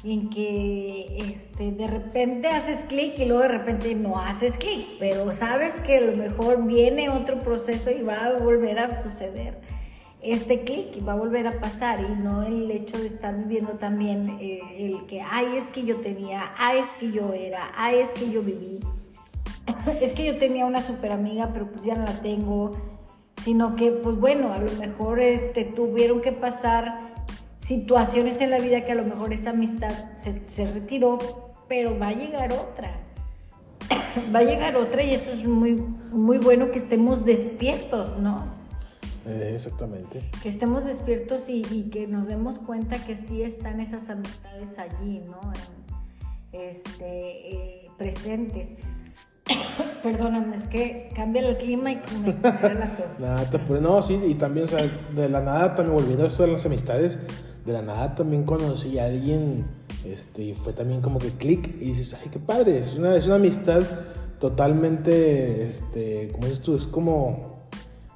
en 0.03 0.29
que 0.29 1.17
este, 1.17 1.71
de 1.71 1.87
repente 1.87 2.47
haces 2.47 2.85
clic 2.85 3.17
y 3.17 3.25
luego 3.25 3.43
de 3.43 3.49
repente 3.49 3.95
no 3.95 4.19
haces 4.19 4.57
clic, 4.57 4.85
pero 4.99 5.31
sabes 5.33 5.73
que 5.81 5.97
a 5.97 6.01
lo 6.01 6.15
mejor 6.15 6.65
viene 6.65 7.09
otro 7.09 7.39
proceso 7.39 7.91
y 7.91 8.01
va 8.03 8.25
a 8.25 8.33
volver 8.33 8.79
a 8.79 9.01
suceder 9.01 9.57
este 10.21 10.61
clic 10.63 11.07
va 11.07 11.13
a 11.13 11.15
volver 11.15 11.47
a 11.47 11.61
pasar 11.61 12.01
y 12.01 12.21
no 12.21 12.43
el 12.43 12.69
hecho 12.71 12.97
de 12.97 13.07
estar 13.07 13.37
viviendo 13.37 13.73
también 13.73 14.37
eh, 14.41 14.59
el 14.77 15.05
que, 15.05 15.21
ay, 15.21 15.55
es 15.55 15.67
que 15.67 15.83
yo 15.85 15.97
tenía, 15.97 16.53
ay, 16.57 16.79
es 16.79 16.87
que 16.99 17.11
yo 17.11 17.33
era, 17.33 17.71
ay, 17.75 17.99
es 17.99 18.09
que 18.09 18.31
yo 18.31 18.41
viví, 18.41 18.79
es 20.01 20.13
que 20.13 20.25
yo 20.25 20.37
tenía 20.37 20.65
una 20.65 20.81
super 20.81 21.11
amiga, 21.11 21.51
pero 21.53 21.67
pues 21.67 21.83
ya 21.83 21.95
no 21.95 22.05
la 22.05 22.21
tengo, 22.21 22.71
sino 23.43 23.75
que, 23.75 23.91
pues 23.91 24.17
bueno, 24.17 24.53
a 24.53 24.59
lo 24.59 24.71
mejor 24.73 25.19
este, 25.19 25.63
tuvieron 25.63 26.21
que 26.21 26.31
pasar 26.31 27.06
situaciones 27.67 28.39
en 28.39 28.49
la 28.49 28.59
vida 28.59 28.85
que 28.85 28.93
a 28.93 28.95
lo 28.95 29.03
mejor 29.03 29.33
esa 29.33 29.49
amistad 29.49 29.91
se, 30.15 30.49
se 30.49 30.71
retiró, 30.71 31.17
pero 31.67 31.99
va 31.99 32.07
a 32.07 32.13
llegar 32.13 32.53
otra. 32.53 32.95
va 34.33 34.39
a 34.39 34.43
llegar 34.43 34.77
otra 34.77 35.03
y 35.03 35.13
eso 35.13 35.33
es 35.33 35.43
muy, 35.43 35.73
muy 35.73 36.37
bueno 36.37 36.71
que 36.71 36.77
estemos 36.77 37.25
despiertos, 37.25 38.17
¿no? 38.19 38.45
Eh, 39.25 39.51
exactamente. 39.53 40.21
Que 40.41 40.47
estemos 40.47 40.85
despiertos 40.85 41.49
y, 41.49 41.89
que 41.91 42.07
nos 42.07 42.27
demos 42.27 42.57
cuenta 42.57 43.03
que 43.03 43.17
sí 43.17 43.43
están 43.43 43.81
esas 43.81 44.09
amistades 44.09 44.79
allí, 44.79 45.21
¿no? 45.27 45.51
este, 46.53 47.53
eh, 47.53 47.91
presentes. 47.97 48.71
Perdóname, 50.03 50.55
es 50.55 50.67
que 50.69 51.11
cambia 51.13 51.49
el 51.49 51.57
clima 51.57 51.91
y 51.91 52.01
me 52.23 52.33
la 52.41 52.95
tos. 52.95 53.19
nada, 53.19 53.81
no, 53.81 54.01
sí, 54.01 54.17
y 54.25 54.35
también, 54.35 54.67
o 54.67 54.69
sea, 54.69 54.83
de 55.13 55.27
la 55.27 55.41
nada, 55.41 55.75
también 55.75 55.97
volviendo 55.97 56.23
a 56.23 56.27
esto 56.27 56.43
de 56.43 56.53
las 56.53 56.65
amistades, 56.65 57.19
de 57.67 57.73
la 57.73 57.81
nada 57.81 58.15
también 58.15 58.43
conocí 58.43 58.97
a 58.97 59.05
alguien, 59.05 59.65
este, 60.05 60.41
y 60.41 60.53
fue 60.53 60.73
también 60.73 61.01
como 61.01 61.19
que 61.19 61.31
clic, 61.31 61.67
y 61.81 61.91
dices, 61.91 62.15
ay, 62.15 62.29
qué 62.31 62.39
padre, 62.39 62.79
es 62.79 62.95
una, 62.95 63.15
es 63.15 63.27
una 63.27 63.35
amistad 63.35 63.83
totalmente, 64.39 65.67
este, 65.67 66.29
como 66.31 66.47
dices 66.47 66.63
tú, 66.63 66.75
es 66.75 66.87
como... 66.87 67.57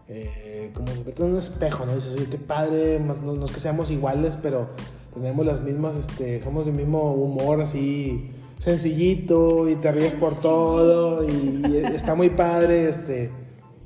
Eh, 0.08 0.72
como 0.74 0.88
en 0.92 1.32
un 1.34 1.40
espejo, 1.40 1.86
¿no? 1.86 1.96
Dices, 1.96 2.14
oye, 2.14 2.28
qué 2.30 2.38
padre, 2.38 3.00
no, 3.00 3.46
es 3.46 3.52
que 3.52 3.60
seamos 3.60 3.92
iguales, 3.92 4.38
pero 4.42 4.70
tenemos 5.14 5.46
las 5.46 5.62
mismas, 5.62 5.96
este, 5.96 6.42
somos 6.42 6.66
del 6.66 6.76
mismo 6.76 7.14
humor, 7.14 7.62
así 7.62 8.32
sencillito, 8.60 9.68
y 9.70 9.76
te 9.76 9.92
ríes 9.92 10.14
por 10.16 10.34
todo, 10.40 11.28
y, 11.28 11.78
está 11.94 12.16
muy 12.16 12.30
padre, 12.30 12.90
este. 12.90 13.32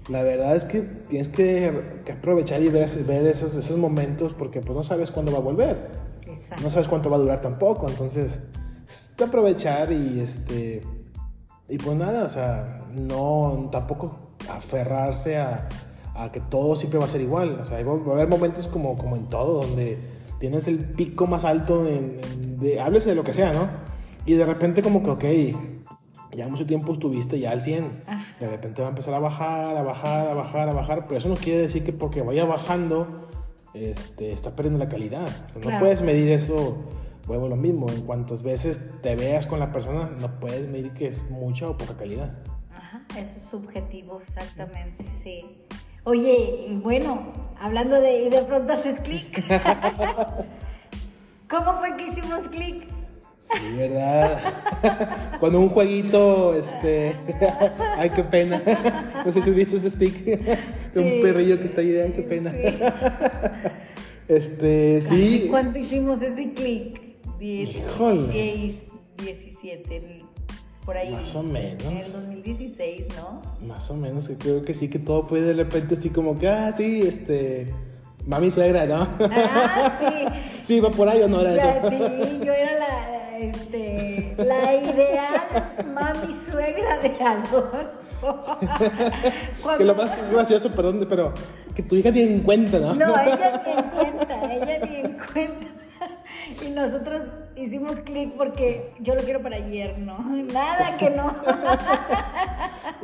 La 0.10 0.22
verdad 0.22 0.55
es 0.55 0.65
que 0.65 0.88
tienes 1.07 1.27
que, 1.27 2.01
aprovechar 2.12 2.62
y 2.62 2.69
ver, 2.69 2.89
ver 3.05 3.27
esos, 3.27 3.55
esos 3.55 3.77
momentos 3.77 4.33
porque 4.33 4.62
pues 4.62 4.75
no 4.75 4.83
sabes 4.83 5.12
cuándo 5.12 5.31
va 5.31 5.39
a 5.39 5.41
volver. 5.41 5.89
Exacto. 6.27 6.63
No 6.63 6.71
sabes 6.71 6.88
cuánto 6.88 7.09
va 7.09 7.17
a 7.17 7.19
durar 7.19 7.41
tampoco, 7.41 7.88
entonces, 7.88 8.39
es 8.88 9.12
aprovechar 9.21 9.91
y 9.91 10.19
este... 10.19 10.83
Y 11.67 11.77
pues 11.79 11.97
nada, 11.97 12.25
o 12.25 12.29
sea, 12.29 12.85
no, 12.93 13.69
tampoco 13.71 14.19
aferrarse 14.50 15.38
a, 15.38 15.67
a 16.15 16.31
que 16.31 16.39
todo 16.39 16.75
siempre 16.75 17.00
va 17.00 17.05
a 17.05 17.07
ser 17.07 17.21
igual. 17.21 17.59
O 17.59 17.65
sea, 17.65 17.83
va 17.83 17.93
a 17.93 18.15
haber 18.15 18.27
momentos 18.27 18.67
como, 18.67 18.97
como 18.97 19.15
en 19.15 19.25
todo, 19.25 19.65
donde 19.65 19.97
tienes 20.39 20.67
el 20.67 20.79
pico 20.79 21.27
más 21.27 21.43
alto, 21.43 21.88
en, 21.88 22.59
de, 22.59 22.79
háblese 22.79 23.09
de 23.09 23.15
lo 23.15 23.24
que 23.24 23.33
sea, 23.33 23.51
¿no? 23.51 23.67
Y 24.25 24.33
de 24.33 24.45
repente 24.45 24.81
como 24.81 25.03
que, 25.03 25.09
ok, 25.09 25.57
ya 26.36 26.48
mucho 26.48 26.65
tiempo 26.65 26.92
estuviste 26.94 27.39
ya 27.39 27.51
al 27.51 27.62
100. 27.62 28.04
De 28.39 28.48
repente 28.48 28.82
va 28.82 28.88
a 28.88 28.92
empezar 28.92 29.13
a 29.13 29.20
bajar, 29.20 29.77
a 29.77 29.84
bajar, 29.84 30.27
a 30.27 30.34
bajar, 30.34 30.70
a 30.70 30.74
bajar, 30.74 31.04
pero 31.04 31.18
eso 31.18 31.30
no 31.30 31.36
quiere 31.36 31.62
decir 31.62 31.84
que 31.84 31.94
porque 31.94 32.22
vaya 32.22 32.46
bajando, 32.46 33.30
este, 33.74 34.32
está 34.32 34.56
perdiendo 34.56 34.80
la 34.80 34.89
calidad. 34.89 35.27
O 35.50 35.62
sea, 35.62 35.72
no 35.72 35.80
puedes 35.80 36.01
medir 36.01 36.30
eso, 36.32 36.77
vuelvo 37.27 37.48
lo 37.48 37.56
mismo, 37.56 37.89
en 37.89 38.01
cuantas 38.01 38.44
veces 38.44 38.82
te 39.01 39.15
veas 39.15 39.48
con 39.48 39.60
la 39.60 39.72
persona, 39.72 40.12
no 40.20 40.34
puedes 40.39 40.68
medir 40.68 40.92
que 40.94 41.08
es 41.08 41.30
mucha 41.30 41.70
o 41.70 41.77
poca 41.77 41.96
calidad. 41.98 42.38
Ajá, 42.75 43.06
eso 43.18 43.38
es 43.38 43.44
subjetivo, 43.44 44.22
exactamente, 44.22 45.06
sí. 45.12 45.46
Oye, 46.04 46.77
bueno, 46.84 47.34
hablando 47.60 48.00
de, 48.00 48.25
y 48.25 48.30
de 48.30 48.42
pronto 48.44 48.74
haces 48.74 49.00
clic. 49.00 49.44
¿Cómo 51.50 51.80
fue 51.80 51.96
que 51.96 52.08
hicimos 52.08 52.48
clic? 52.50 52.94
Sí, 53.45 53.77
¿verdad? 53.77 55.37
Con 55.39 55.55
un 55.55 55.69
jueguito, 55.69 56.55
este. 56.55 57.15
Ay, 57.97 58.09
qué 58.09 58.23
pena. 58.23 58.61
No 59.25 59.31
sé 59.31 59.41
si 59.41 59.49
has 59.49 59.55
visto 59.55 59.77
ese 59.77 59.89
stick. 59.89 60.23
De 60.23 60.99
un 60.99 61.21
perrillo 61.21 61.59
que 61.59 61.65
está 61.65 61.81
ahí, 61.81 61.97
ay, 61.97 62.13
qué 62.15 62.21
pena. 62.21 62.53
Este, 64.27 65.01
sí. 65.01 65.47
¿Cuánto 65.49 65.79
hicimos 65.79 66.21
ese 66.21 66.53
clic? 66.53 67.01
16, 67.39 68.87
17 69.17 70.25
por 70.85 70.97
ahí. 70.97 71.11
Más 71.11 71.35
o 71.35 71.43
menos. 71.43 71.83
En 71.83 71.97
el 71.97 72.11
2016, 72.11 73.07
¿no? 73.15 73.41
Más 73.67 73.89
o 73.89 73.95
menos, 73.95 74.27
que 74.27 74.35
creo 74.35 74.63
que 74.63 74.73
sí, 74.73 74.87
que 74.87 74.99
todo 74.99 75.27
fue 75.27 75.41
de 75.41 75.53
repente 75.53 75.95
así 75.95 76.09
como 76.09 76.37
que, 76.37 76.47
ah, 76.47 76.71
sí, 76.71 77.01
este, 77.01 77.73
mami 78.25 78.51
suegra, 78.51 78.86
¿no? 78.86 79.08
Ah, 79.20 79.91
sí. 80.00 80.25
sí, 80.62 80.79
va 80.79 80.91
por 80.91 81.08
ahí 81.10 81.22
o 81.22 81.27
no 81.27 81.41
era 81.41 81.53
eso. 81.53 81.89
Sí, 81.89 81.98
yo 82.44 82.53
era 82.53 82.79
la, 82.79 83.38
este, 83.39 84.36
la 84.38 84.75
ideal 84.75 85.86
mami 85.94 86.34
suegra 86.34 87.00
de 87.00 87.15
Adolfo. 87.24 88.58
que 89.77 89.84
lo 89.84 89.96
más 89.96 90.32
gracioso, 90.32 90.72
perdón, 90.72 91.05
pero 91.10 91.34
que 91.75 91.84
tu 91.84 91.96
hija 91.96 92.12
ni 92.12 92.22
en 92.22 92.39
cuenta, 92.41 92.79
¿no? 92.79 92.96
No, 92.96 93.20
ella 93.20 93.62
ni 93.65 93.72
en 93.72 93.84
cuenta, 93.89 94.53
ella 94.53 94.79
ni 94.86 94.96
en 94.96 95.17
cuenta. 95.32 95.67
Y 96.65 96.70
nosotros 96.70 97.24
hicimos 97.55 98.01
clic 98.01 98.33
porque 98.35 98.91
yo 99.00 99.15
lo 99.15 99.21
quiero 99.21 99.41
para 99.41 99.57
ayer, 99.57 99.97
¿no? 99.97 100.17
Nada 100.53 100.97
que 100.97 101.09
no. 101.09 101.35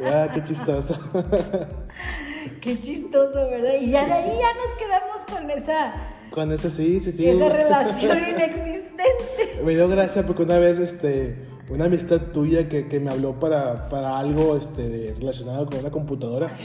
Ah, 0.03 0.29
qué 0.33 0.41
chistoso. 0.41 0.97
Qué 2.61 2.79
chistoso, 2.79 3.33
¿verdad? 3.49 3.73
Y 3.79 3.91
ya 3.91 4.05
de 4.05 4.13
ahí 4.13 4.39
ya 4.39 4.53
nos 4.53 4.73
quedamos 4.77 5.25
con 5.31 5.49
esa... 5.51 5.93
Con 6.31 6.51
esa, 6.51 6.69
sí, 6.69 6.99
sí, 7.01 7.11
sí. 7.11 7.27
Esa 7.27 7.49
relación 7.49 8.17
inexistente. 8.17 9.61
Me 9.63 9.75
dio 9.75 9.87
gracia 9.87 10.25
porque 10.25 10.43
una 10.43 10.59
vez, 10.59 10.79
este, 10.79 11.35
una 11.69 11.85
amistad 11.85 12.19
tuya 12.33 12.67
que, 12.69 12.87
que 12.87 12.99
me 12.99 13.11
habló 13.11 13.39
para, 13.39 13.89
para 13.89 14.17
algo 14.17 14.55
este, 14.57 15.13
relacionado 15.19 15.65
con 15.67 15.79
una 15.79 15.91
computadora, 15.91 16.57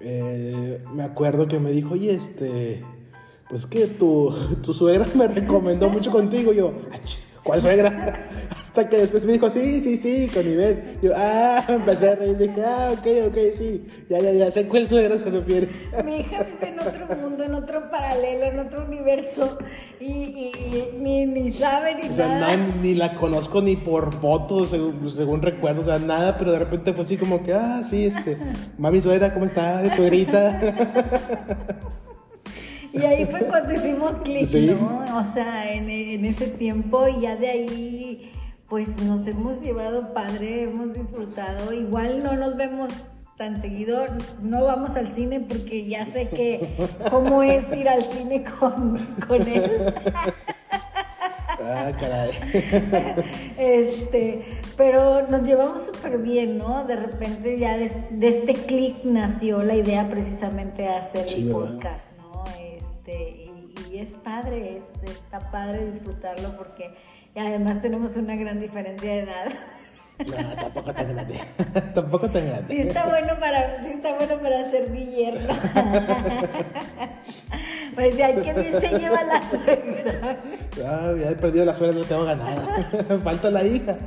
eh, 0.00 0.82
me 0.92 1.02
acuerdo 1.02 1.46
que 1.46 1.58
me 1.58 1.72
dijo, 1.72 1.94
oye, 1.94 2.12
este 2.14 2.84
pues 3.48 3.66
que 3.66 3.86
tu, 3.86 4.34
tu 4.62 4.72
suegra 4.72 5.06
me 5.14 5.28
recomendó 5.28 5.88
mucho 5.88 6.10
contigo. 6.10 6.52
yo, 6.52 6.72
ah, 6.92 6.98
¿cuál 7.42 7.60
suegra? 7.60 8.30
Hasta 8.74 8.88
que 8.88 8.96
después 8.96 9.24
me 9.24 9.34
dijo, 9.34 9.48
sí, 9.50 9.80
sí, 9.80 9.96
sí, 9.96 10.28
con 10.34 10.44
nivel. 10.44 10.98
Yo, 11.00 11.12
ah, 11.14 11.62
empecé 11.68 12.10
a 12.10 12.16
reír. 12.16 12.36
Dije, 12.36 12.60
ah, 12.64 12.90
ok, 12.92 13.06
ok, 13.28 13.36
sí. 13.52 13.86
Ya, 14.10 14.18
ya, 14.18 14.32
ya, 14.32 14.50
sé 14.50 14.66
cuál 14.66 14.88
suegra 14.88 15.16
se 15.16 15.30
refiere. 15.30 15.70
Mi 16.04 16.16
hija 16.16 16.42
vive 16.42 16.70
en 16.70 16.80
otro 16.80 17.16
mundo, 17.16 17.44
en 17.44 17.54
otro 17.54 17.88
paralelo, 17.88 18.46
en 18.46 18.58
otro 18.58 18.84
universo. 18.84 19.58
Y, 20.00 20.06
y, 20.06 20.90
ni, 20.98 21.24
ni 21.26 21.52
sabe 21.52 21.94
ni 21.94 22.08
o 22.08 22.12
sea, 22.12 22.26
nada. 22.26 22.56
ni 22.82 22.96
la 22.96 23.14
conozco 23.14 23.62
ni 23.62 23.76
por 23.76 24.12
fotos, 24.12 24.70
según, 24.70 25.08
según, 25.08 25.40
recuerdo, 25.40 25.82
o 25.82 25.84
sea, 25.84 26.00
nada. 26.00 26.36
Pero 26.36 26.50
de 26.50 26.58
repente 26.58 26.94
fue 26.94 27.04
así 27.04 27.16
como 27.16 27.44
que, 27.44 27.52
ah, 27.52 27.80
sí, 27.84 28.06
este, 28.06 28.38
mami 28.78 29.00
suegra, 29.00 29.32
¿cómo 29.32 29.44
está? 29.44 29.88
Suegrita. 29.94 32.00
Y 32.94 33.02
ahí 33.02 33.26
fue 33.26 33.40
cuando 33.40 33.74
hicimos 33.74 34.12
clic, 34.20 34.48
¿no? 34.78 35.18
O 35.18 35.24
sea, 35.24 35.72
en, 35.72 35.90
en, 35.90 36.24
ese 36.24 36.46
tiempo 36.46 37.08
y 37.08 37.22
ya 37.22 37.36
de 37.36 37.50
ahí, 37.50 38.32
pues 38.68 38.96
nos 39.02 39.26
hemos 39.26 39.60
llevado 39.60 40.14
padre, 40.14 40.62
hemos 40.62 40.94
disfrutado. 40.94 41.72
Igual 41.72 42.22
no 42.22 42.36
nos 42.36 42.56
vemos 42.56 43.24
tan 43.36 43.60
seguido, 43.60 44.04
no 44.42 44.64
vamos 44.64 44.96
al 44.96 45.12
cine 45.12 45.40
porque 45.40 45.86
ya 45.86 46.06
sé 46.06 46.28
que 46.28 46.76
cómo 47.10 47.42
es 47.42 47.74
ir 47.76 47.88
al 47.88 48.04
cine 48.04 48.44
con, 48.60 48.96
con 49.26 49.42
él. 49.42 49.92
Ah, 51.60 51.92
caray. 51.98 52.30
este, 53.58 54.44
pero 54.76 55.26
nos 55.28 55.42
llevamos 55.42 55.86
súper 55.86 56.18
bien, 56.18 56.58
¿no? 56.58 56.84
De 56.84 56.96
repente 56.96 57.58
ya 57.58 57.76
de, 57.76 57.86
este 58.20 58.54
clic 58.54 59.04
nació 59.04 59.62
la 59.62 59.74
idea 59.74 60.08
precisamente 60.08 60.82
de 60.82 60.88
hacer 60.88 61.26
el 61.34 61.50
podcast, 61.50 62.10
¿no? 62.18 62.23
Este, 63.06 63.50
y, 63.90 63.98
es 63.98 64.12
padre, 64.24 64.80
está 65.04 65.38
padre 65.50 65.90
disfrutarlo 65.90 66.56
porque 66.56 66.94
además 67.36 67.82
tenemos 67.82 68.16
una 68.16 68.34
gran 68.34 68.58
diferencia 68.60 69.12
de 69.12 69.20
edad. 69.20 69.46
No, 70.26 70.56
tampoco 70.60 70.94
tan 70.94 71.12
grande. 71.12 71.38
tampoco 71.94 72.30
tan 72.30 72.46
grande. 72.46 72.74
Sí 72.74 72.80
está 72.80 73.06
bueno 73.06 73.38
para, 73.38 73.84
sí 73.84 73.90
está 73.90 74.14
bueno 74.14 74.40
para 74.40 74.70
ser 74.70 74.88
mi 74.88 75.04
yerno. 75.04 75.54
pues 77.94 78.16
ya, 78.16 78.34
qué 78.34 78.52
bien 78.54 78.80
se 78.80 78.98
lleva 78.98 79.22
la 79.22 79.42
suegra. 79.50 80.38
Ah, 80.86 81.12
ya 81.20 81.30
he 81.30 81.34
perdido 81.34 81.66
la 81.66 81.74
suegra, 81.74 81.98
no 81.98 82.04
tengo 82.06 82.24
ganada. 82.24 82.90
Falta 83.22 83.50
la 83.50 83.64
hija. 83.64 83.98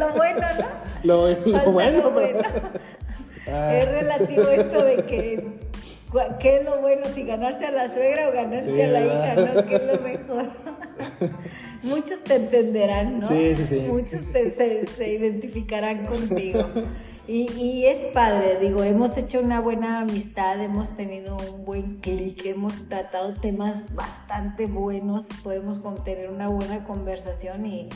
lo 0.00 0.12
bueno, 0.14 0.46
¿no? 0.58 0.66
Lo, 1.04 1.28
lo 1.30 1.70
bueno. 1.70 2.02
Lo 2.02 2.10
bueno. 2.10 2.40
Ah. 3.46 3.76
Es 3.76 3.88
relativo 3.88 4.48
esto 4.48 4.84
de 4.84 4.96
que 5.04 5.71
¿Qué 6.40 6.58
es 6.58 6.64
lo 6.64 6.80
bueno? 6.80 7.04
Si 7.06 7.24
ganarse 7.24 7.66
a 7.66 7.70
la 7.70 7.88
suegra 7.88 8.28
o 8.28 8.32
ganarse 8.32 8.84
a 8.84 8.88
la 8.88 9.00
hija, 9.00 9.34
¿no? 9.34 9.64
¿Qué 9.64 9.76
es 9.76 9.82
lo 9.82 10.00
mejor? 10.00 10.50
Muchos 11.82 12.22
te 12.22 12.34
entenderán, 12.36 13.20
¿no? 13.20 13.26
Sí, 13.26 13.54
sí, 13.56 13.66
sí. 13.66 13.80
Muchos 13.88 14.20
se, 14.32 15.12
identificarán 15.12 16.06
contigo. 16.06 16.68
Y, 17.26 17.50
y, 17.52 17.86
es 17.86 18.06
padre, 18.06 18.58
digo, 18.60 18.82
hemos 18.82 19.16
hecho 19.16 19.40
una 19.40 19.60
buena 19.60 20.00
amistad, 20.00 20.60
hemos 20.60 20.96
tenido 20.96 21.36
un 21.36 21.64
buen 21.64 22.00
clic, 22.00 22.44
hemos 22.46 22.88
tratado 22.88 23.34
temas 23.34 23.94
bastante 23.94 24.66
buenos, 24.66 25.28
podemos 25.42 25.78
tener 26.04 26.30
una 26.30 26.48
buena 26.48 26.84
conversación 26.84 27.64
y, 27.64 27.88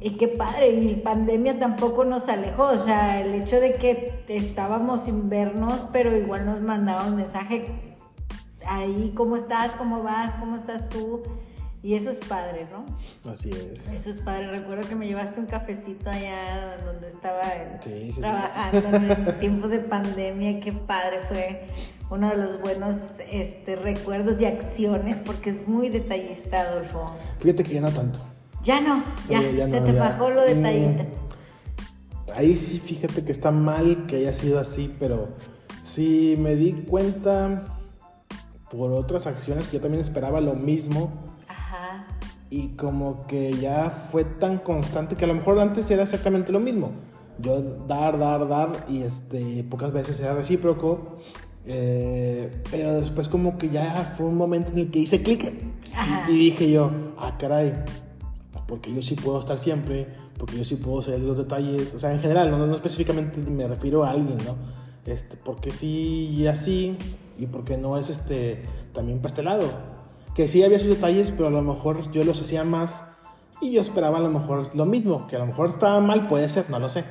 y 0.00 0.16
qué 0.16 0.28
padre, 0.28 0.70
y 0.70 0.94
pandemia 0.96 1.58
tampoco 1.58 2.04
nos 2.04 2.28
alejó, 2.28 2.64
o 2.68 2.78
sea, 2.78 3.20
el 3.20 3.34
hecho 3.34 3.60
de 3.60 3.74
que 3.74 4.24
estábamos 4.28 5.02
sin 5.02 5.28
vernos, 5.28 5.86
pero 5.92 6.16
igual 6.16 6.46
nos 6.46 6.60
mandaban 6.60 7.16
mensaje 7.16 7.96
ahí, 8.68 9.12
¿cómo 9.14 9.36
estás? 9.36 9.74
¿Cómo 9.76 10.02
vas? 10.02 10.36
¿Cómo 10.36 10.56
estás 10.56 10.88
tú? 10.88 11.22
Y 11.82 11.94
eso 11.94 12.10
es 12.10 12.18
padre, 12.18 12.66
¿no? 12.72 12.84
Así 13.30 13.50
es. 13.50 13.88
Eso 13.92 14.10
es 14.10 14.18
padre. 14.18 14.50
Recuerdo 14.50 14.88
que 14.88 14.96
me 14.96 15.06
llevaste 15.06 15.38
un 15.38 15.46
cafecito 15.46 16.10
allá 16.10 16.76
donde 16.84 17.06
estaba 17.06 17.40
trabajando 18.20 18.96
en 18.96 19.10
el 19.10 19.38
tiempo 19.38 19.68
de 19.68 19.78
pandemia. 19.78 20.58
Qué 20.58 20.72
padre. 20.72 21.20
Fue 21.28 21.68
uno 22.10 22.30
de 22.30 22.36
los 22.36 22.60
buenos 22.60 23.20
este, 23.30 23.76
recuerdos 23.76 24.40
y 24.42 24.46
acciones 24.46 25.18
porque 25.24 25.50
es 25.50 25.68
muy 25.68 25.88
detallista, 25.88 26.62
Adolfo. 26.62 27.14
Fíjate 27.38 27.62
que 27.62 27.74
ya 27.74 27.80
no 27.80 27.90
tanto. 27.90 28.20
Ya 28.68 28.82
no, 28.82 29.02
ya, 29.30 29.40
se 29.66 29.80
te 29.80 29.92
bajó 29.92 30.28
lo 30.28 30.42
detallista. 30.42 31.04
Mm, 31.04 32.32
ahí 32.36 32.54
sí, 32.54 32.78
fíjate 32.78 33.24
que 33.24 33.32
está 33.32 33.50
mal 33.50 34.04
que 34.04 34.16
haya 34.16 34.32
sido 34.34 34.58
así, 34.60 34.94
pero 35.00 35.30
sí 35.82 36.36
me 36.38 36.54
di 36.54 36.72
cuenta 36.72 37.64
por 38.70 38.92
otras 38.92 39.26
acciones 39.26 39.68
que 39.68 39.78
yo 39.78 39.80
también 39.80 40.02
esperaba 40.02 40.42
lo 40.42 40.52
mismo. 40.52 41.14
Ajá. 41.48 42.08
Y 42.50 42.76
como 42.76 43.26
que 43.26 43.54
ya 43.54 43.88
fue 43.88 44.24
tan 44.24 44.58
constante 44.58 45.16
que 45.16 45.24
a 45.24 45.28
lo 45.28 45.34
mejor 45.36 45.58
antes 45.60 45.90
era 45.90 46.02
exactamente 46.02 46.52
lo 46.52 46.60
mismo. 46.60 46.90
Yo 47.38 47.62
dar, 47.62 48.18
dar, 48.18 48.46
dar 48.48 48.84
y 48.86 49.00
este, 49.00 49.64
pocas 49.64 49.94
veces 49.94 50.20
era 50.20 50.34
recíproco. 50.34 51.16
Eh, 51.64 52.62
pero 52.70 53.00
después 53.00 53.28
como 53.28 53.56
que 53.56 53.70
ya 53.70 54.12
fue 54.14 54.26
un 54.26 54.36
momento 54.36 54.72
en 54.72 54.78
el 54.78 54.90
que 54.90 54.98
hice 54.98 55.22
clic 55.22 55.54
y, 56.26 56.32
y, 56.32 56.38
dije 56.38 56.70
yo, 56.70 56.90
ah, 57.18 57.36
caray, 57.38 57.72
porque 58.68 58.94
yo 58.94 59.02
sí 59.02 59.14
puedo 59.14 59.40
estar 59.40 59.58
siempre, 59.58 60.06
porque 60.36 60.58
yo 60.58 60.64
sí 60.64 60.76
puedo 60.76 61.00
ser 61.00 61.18
los 61.20 61.38
detalles, 61.38 61.94
o 61.94 61.98
sea, 61.98 62.12
en 62.12 62.20
general, 62.20 62.50
no, 62.50 62.64
no 62.64 62.74
específicamente 62.74 63.38
me 63.50 63.66
refiero 63.66 64.04
a 64.04 64.10
alguien, 64.10 64.36
¿no? 64.44 64.54
Este, 65.10 65.38
porque 65.38 65.70
sí 65.70 66.28
y 66.36 66.46
así, 66.46 66.96
y 67.38 67.46
porque 67.46 67.78
no 67.78 67.96
es 67.96 68.10
este, 68.10 68.62
también 68.92 69.20
pastelado. 69.20 69.64
Que 70.34 70.46
sí 70.48 70.62
había 70.62 70.78
sus 70.78 70.90
detalles, 70.90 71.32
pero 71.32 71.48
a 71.48 71.50
lo 71.50 71.62
mejor 71.62 72.12
yo 72.12 72.22
los 72.24 72.40
hacía 72.42 72.62
más 72.62 73.02
y 73.62 73.72
yo 73.72 73.80
esperaba 73.80 74.18
a 74.18 74.20
lo 74.20 74.28
mejor 74.28 74.62
lo 74.76 74.84
mismo, 74.84 75.26
que 75.26 75.36
a 75.36 75.38
lo 75.38 75.46
mejor 75.46 75.68
estaba 75.68 75.98
mal, 76.00 76.28
puede 76.28 76.46
ser, 76.50 76.68
no 76.68 76.78
lo 76.78 76.90
sé. 76.90 77.04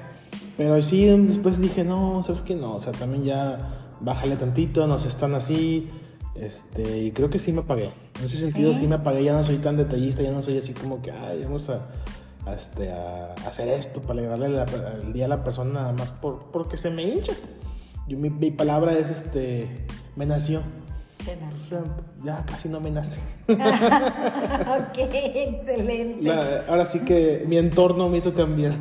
Pero 0.57 0.79
sí, 0.83 1.05
después 1.05 1.59
dije, 1.59 1.83
no, 1.83 2.21
sabes 2.21 2.43
que 2.43 2.55
no, 2.55 2.75
o 2.75 2.79
sea, 2.79 2.93
también 2.93 3.23
ya 3.23 3.95
bájale 3.99 4.35
tantito, 4.35 4.85
no 4.85 4.99
se 4.99 5.07
están 5.07 5.33
así, 5.33 5.89
este, 6.41 6.99
y 6.99 7.11
creo 7.11 7.29
que 7.29 7.39
sí 7.39 7.51
me 7.51 7.61
apagué. 7.61 7.91
En 8.19 8.25
ese 8.25 8.37
sentido 8.37 8.73
¿Sí? 8.73 8.87
me 8.87 8.95
apagué, 8.95 9.23
ya 9.23 9.33
no 9.33 9.43
soy 9.43 9.57
tan 9.57 9.77
detallista, 9.77 10.21
ya 10.21 10.31
no 10.31 10.41
soy 10.41 10.57
así 10.57 10.73
como 10.73 11.01
que, 11.01 11.11
ay, 11.11 11.43
vamos 11.43 11.69
a, 11.69 11.87
este, 12.53 12.91
a 12.91 13.33
hacer 13.45 13.67
esto 13.69 14.01
para 14.01 14.13
alegrarle 14.13 14.63
el 15.03 15.13
día 15.13 15.25
a 15.25 15.27
la 15.27 15.43
persona 15.43 15.73
nada 15.73 15.93
más 15.93 16.11
por, 16.11 16.51
porque 16.51 16.77
se 16.77 16.89
me 16.89 17.03
hincha. 17.03 17.33
Yo, 18.07 18.17
mi, 18.17 18.51
palabra 18.51 18.97
es, 18.97 19.09
este, 19.09 19.85
me 20.15 20.25
nació. 20.25 20.61
ya 22.23 22.45
casi 22.45 22.69
no 22.69 22.79
me 22.79 22.91
nace. 22.91 23.17
ok, 23.49 24.97
excelente. 24.97 26.31
ahora 26.67 26.85
sí 26.85 26.99
que 26.99 27.43
mi 27.47 27.57
entorno 27.57 28.07
me 28.09 28.17
hizo 28.17 28.33
cambiar. 28.33 28.77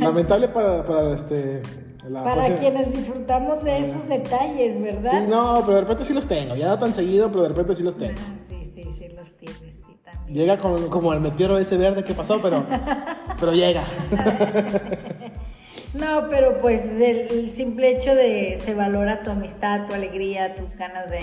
Lamentable 0.00 0.48
para, 0.48 0.84
para 0.84 1.14
este, 1.14 1.62
para 2.02 2.58
quienes 2.58 2.92
disfrutamos 2.92 3.64
de 3.64 3.78
esos 3.78 4.08
detalles, 4.08 4.80
¿verdad? 4.80 5.10
Sí, 5.10 5.26
no, 5.28 5.62
pero 5.62 5.74
de 5.74 5.80
repente 5.82 6.04
sí 6.04 6.14
los 6.14 6.26
tengo. 6.26 6.54
Ya 6.54 6.68
no 6.68 6.78
tan 6.78 6.92
seguido, 6.92 7.28
pero 7.28 7.42
de 7.42 7.48
repente 7.48 7.74
sí 7.74 7.82
los 7.82 7.96
tengo. 7.96 8.14
Ah, 8.18 8.36
sí, 8.48 8.72
sí, 8.74 8.84
sí 8.96 9.08
los 9.08 9.36
tienes, 9.36 9.76
sí, 9.76 9.98
también. 10.04 10.38
Llega 10.38 10.58
como, 10.58 11.12
el 11.12 11.20
meteoro 11.20 11.58
ese 11.58 11.76
verde 11.76 12.04
que 12.04 12.14
pasó, 12.14 12.40
pero, 12.40 12.64
pero 13.40 13.52
llega. 13.52 13.84
no, 15.94 16.28
pero 16.28 16.60
pues 16.60 16.82
el, 16.84 17.52
simple 17.54 17.96
hecho 17.96 18.14
de 18.14 18.56
se 18.58 18.74
valora 18.74 19.22
tu 19.22 19.30
amistad, 19.30 19.86
tu 19.88 19.94
alegría, 19.94 20.54
tus 20.54 20.76
ganas 20.76 21.10
de, 21.10 21.20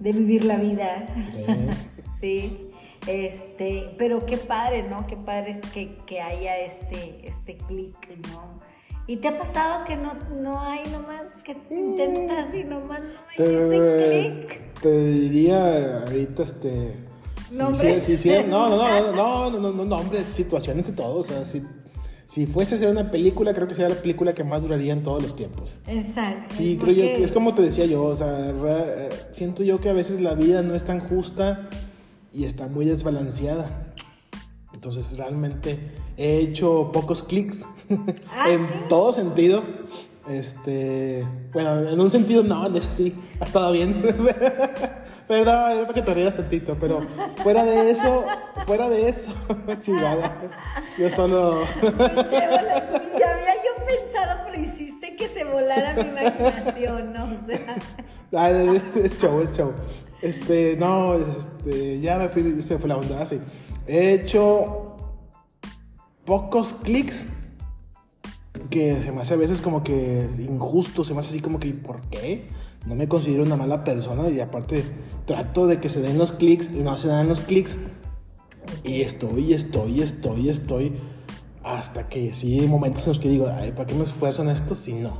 de 0.00 0.12
vivir 0.12 0.44
la 0.44 0.56
vida. 0.56 1.06
sí. 2.20 2.64
Este, 3.06 3.94
pero 3.96 4.26
qué 4.26 4.36
padre, 4.36 4.82
¿no? 4.82 5.06
Qué 5.06 5.16
padre 5.16 5.52
es 5.52 5.60
que, 5.70 5.96
que 6.04 6.20
haya 6.20 6.58
este, 6.58 7.26
este 7.26 7.56
clic, 7.56 7.96
¿no? 8.30 8.67
¿Y 9.08 9.16
te 9.16 9.28
ha 9.28 9.38
pasado 9.38 9.86
que 9.86 9.96
no, 9.96 10.12
no 10.38 10.60
hay 10.60 10.82
nomás, 10.90 11.32
que 11.42 11.54
mm. 11.54 11.78
intentas 11.78 12.54
y 12.54 12.62
nomás 12.62 13.00
no 13.00 13.06
hay 13.30 13.36
te, 13.38 14.26
ese 14.26 14.46
clic? 14.46 14.80
Te 14.82 15.04
diría 15.06 16.00
ahorita 16.00 16.42
este... 16.42 16.94
¿Nombres? 17.50 18.04
Sí, 18.04 18.18
sí, 18.18 18.30
sí, 18.36 18.44
no, 18.46 18.68
no, 18.68 18.76
no, 18.76 19.12
no, 19.12 19.50
no, 19.50 19.72
no, 19.72 19.84
no, 19.86 19.96
hombre, 19.96 20.22
situaciones 20.22 20.88
de 20.88 20.92
todo, 20.92 21.20
o 21.20 21.24
sea, 21.24 21.46
si, 21.46 21.62
si 22.26 22.44
fuese 22.44 22.74
a 22.74 22.78
ser 22.78 22.90
una 22.90 23.10
película, 23.10 23.54
creo 23.54 23.66
que 23.66 23.74
sería 23.74 23.88
la 23.88 24.02
película 24.02 24.34
que 24.34 24.44
más 24.44 24.60
duraría 24.60 24.92
en 24.92 25.02
todos 25.02 25.22
los 25.22 25.34
tiempos. 25.34 25.70
Exacto. 25.86 26.56
Sí, 26.56 26.76
creo 26.78 26.92
yo, 26.92 27.02
que 27.16 27.24
es 27.24 27.32
como 27.32 27.54
te 27.54 27.62
decía 27.62 27.86
yo, 27.86 28.04
o 28.04 28.14
sea, 28.14 28.52
re, 28.52 29.06
eh, 29.06 29.08
siento 29.32 29.64
yo 29.64 29.80
que 29.80 29.88
a 29.88 29.94
veces 29.94 30.20
la 30.20 30.34
vida 30.34 30.60
no 30.60 30.74
es 30.74 30.84
tan 30.84 31.00
justa 31.00 31.70
y 32.34 32.44
está 32.44 32.66
muy 32.66 32.84
desbalanceada. 32.84 33.94
Entonces 34.74 35.16
realmente 35.16 35.78
he 36.18 36.36
hecho 36.36 36.90
pocos 36.92 37.22
clics 37.22 37.64
ah, 38.32 38.50
en 38.50 38.88
todo 38.88 39.12
sentido. 39.12 39.62
Este, 40.28 41.26
bueno, 41.52 41.88
en 41.88 41.98
un 41.98 42.10
sentido 42.10 42.42
no, 42.42 42.66
en 42.66 42.76
ese 42.76 42.90
sí, 42.90 43.14
ha 43.40 43.44
estado 43.44 43.72
bien. 43.72 44.02
Perdón, 45.28 45.72
era 45.72 45.82
para 45.82 45.94
que 45.94 46.02
te 46.02 46.14
rieras 46.14 46.36
tantito, 46.36 46.74
pero 46.80 47.02
fuera 47.42 47.64
de 47.64 47.90
eso, 47.90 48.24
fuera 48.66 48.88
de 48.88 49.08
eso, 49.10 49.30
chingada. 49.80 50.34
Yo 50.98 51.10
solo. 51.10 51.64
ya 51.82 53.30
había 53.34 53.54
yo 53.56 53.84
pensado, 53.86 54.40
pero 54.44 54.62
hiciste 54.62 55.16
que 55.16 55.28
se 55.28 55.44
volara 55.44 55.94
mi 55.94 56.08
imaginación, 56.08 57.12
¿no? 57.12 57.24
O 57.24 57.46
sea. 57.46 57.76
Ah, 58.32 58.50
es, 58.50 59.18
show, 59.18 59.40
es 59.40 59.52
show. 59.52 59.72
Este, 60.22 60.76
no, 60.76 61.14
este, 61.14 62.00
ya 62.00 62.18
me 62.18 62.28
fui, 62.28 62.62
se 62.62 62.78
fue 62.78 62.88
la 62.88 62.96
onda, 62.96 63.22
así. 63.22 63.38
He 63.86 64.14
hecho 64.14 64.96
pocos 66.24 66.74
clics 66.82 67.26
que 68.70 69.02
se 69.02 69.12
me 69.12 69.22
hace 69.22 69.34
a 69.34 69.36
veces 69.36 69.60
como 69.60 69.82
que 69.82 70.28
injusto, 70.38 71.04
se 71.04 71.14
me 71.14 71.20
hace 71.20 71.30
así 71.30 71.40
como 71.40 71.58
que 71.58 71.72
¿por 71.72 72.00
qué? 72.02 72.48
No 72.86 72.94
me 72.94 73.08
considero 73.08 73.42
una 73.42 73.56
mala 73.56 73.84
persona 73.84 74.28
y 74.28 74.40
aparte 74.40 74.82
trato 75.26 75.66
de 75.66 75.80
que 75.80 75.88
se 75.88 76.00
den 76.00 76.18
los 76.18 76.32
clics 76.32 76.70
y 76.72 76.78
no 76.78 76.96
se 76.96 77.08
dan 77.08 77.28
los 77.28 77.40
clics 77.40 77.78
y 78.84 79.02
estoy, 79.02 79.52
estoy, 79.52 80.02
estoy, 80.02 80.48
estoy 80.48 80.96
hasta 81.64 82.08
que 82.08 82.32
sí 82.32 82.60
hay 82.60 82.66
momentos 82.66 83.04
en 83.04 83.08
los 83.10 83.18
que 83.18 83.28
digo, 83.28 83.48
Ay, 83.48 83.72
¿para 83.72 83.86
qué 83.86 83.94
me 83.94 84.04
esfuerzo 84.04 84.42
en 84.42 84.50
esto 84.50 84.74
si 84.74 84.94
no? 84.94 85.16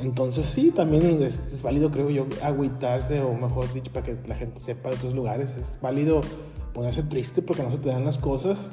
Entonces 0.00 0.46
sí, 0.46 0.70
también 0.74 1.22
es, 1.22 1.60
válido 1.62 1.90
creo 1.90 2.08
yo 2.10 2.26
agüitarse 2.42 3.20
o 3.20 3.34
mejor 3.34 3.70
dicho 3.72 3.92
para 3.92 4.06
que 4.06 4.16
la 4.26 4.34
gente 4.34 4.60
sepa 4.60 4.88
de 4.88 4.96
otros 4.96 5.14
lugares, 5.14 5.56
es 5.56 5.78
válido 5.82 6.22
ponerse 6.72 7.02
triste 7.02 7.42
porque 7.42 7.62
no 7.62 7.70
se 7.70 7.78
te 7.78 7.88
dan 7.88 8.04
las 8.04 8.18
cosas 8.18 8.70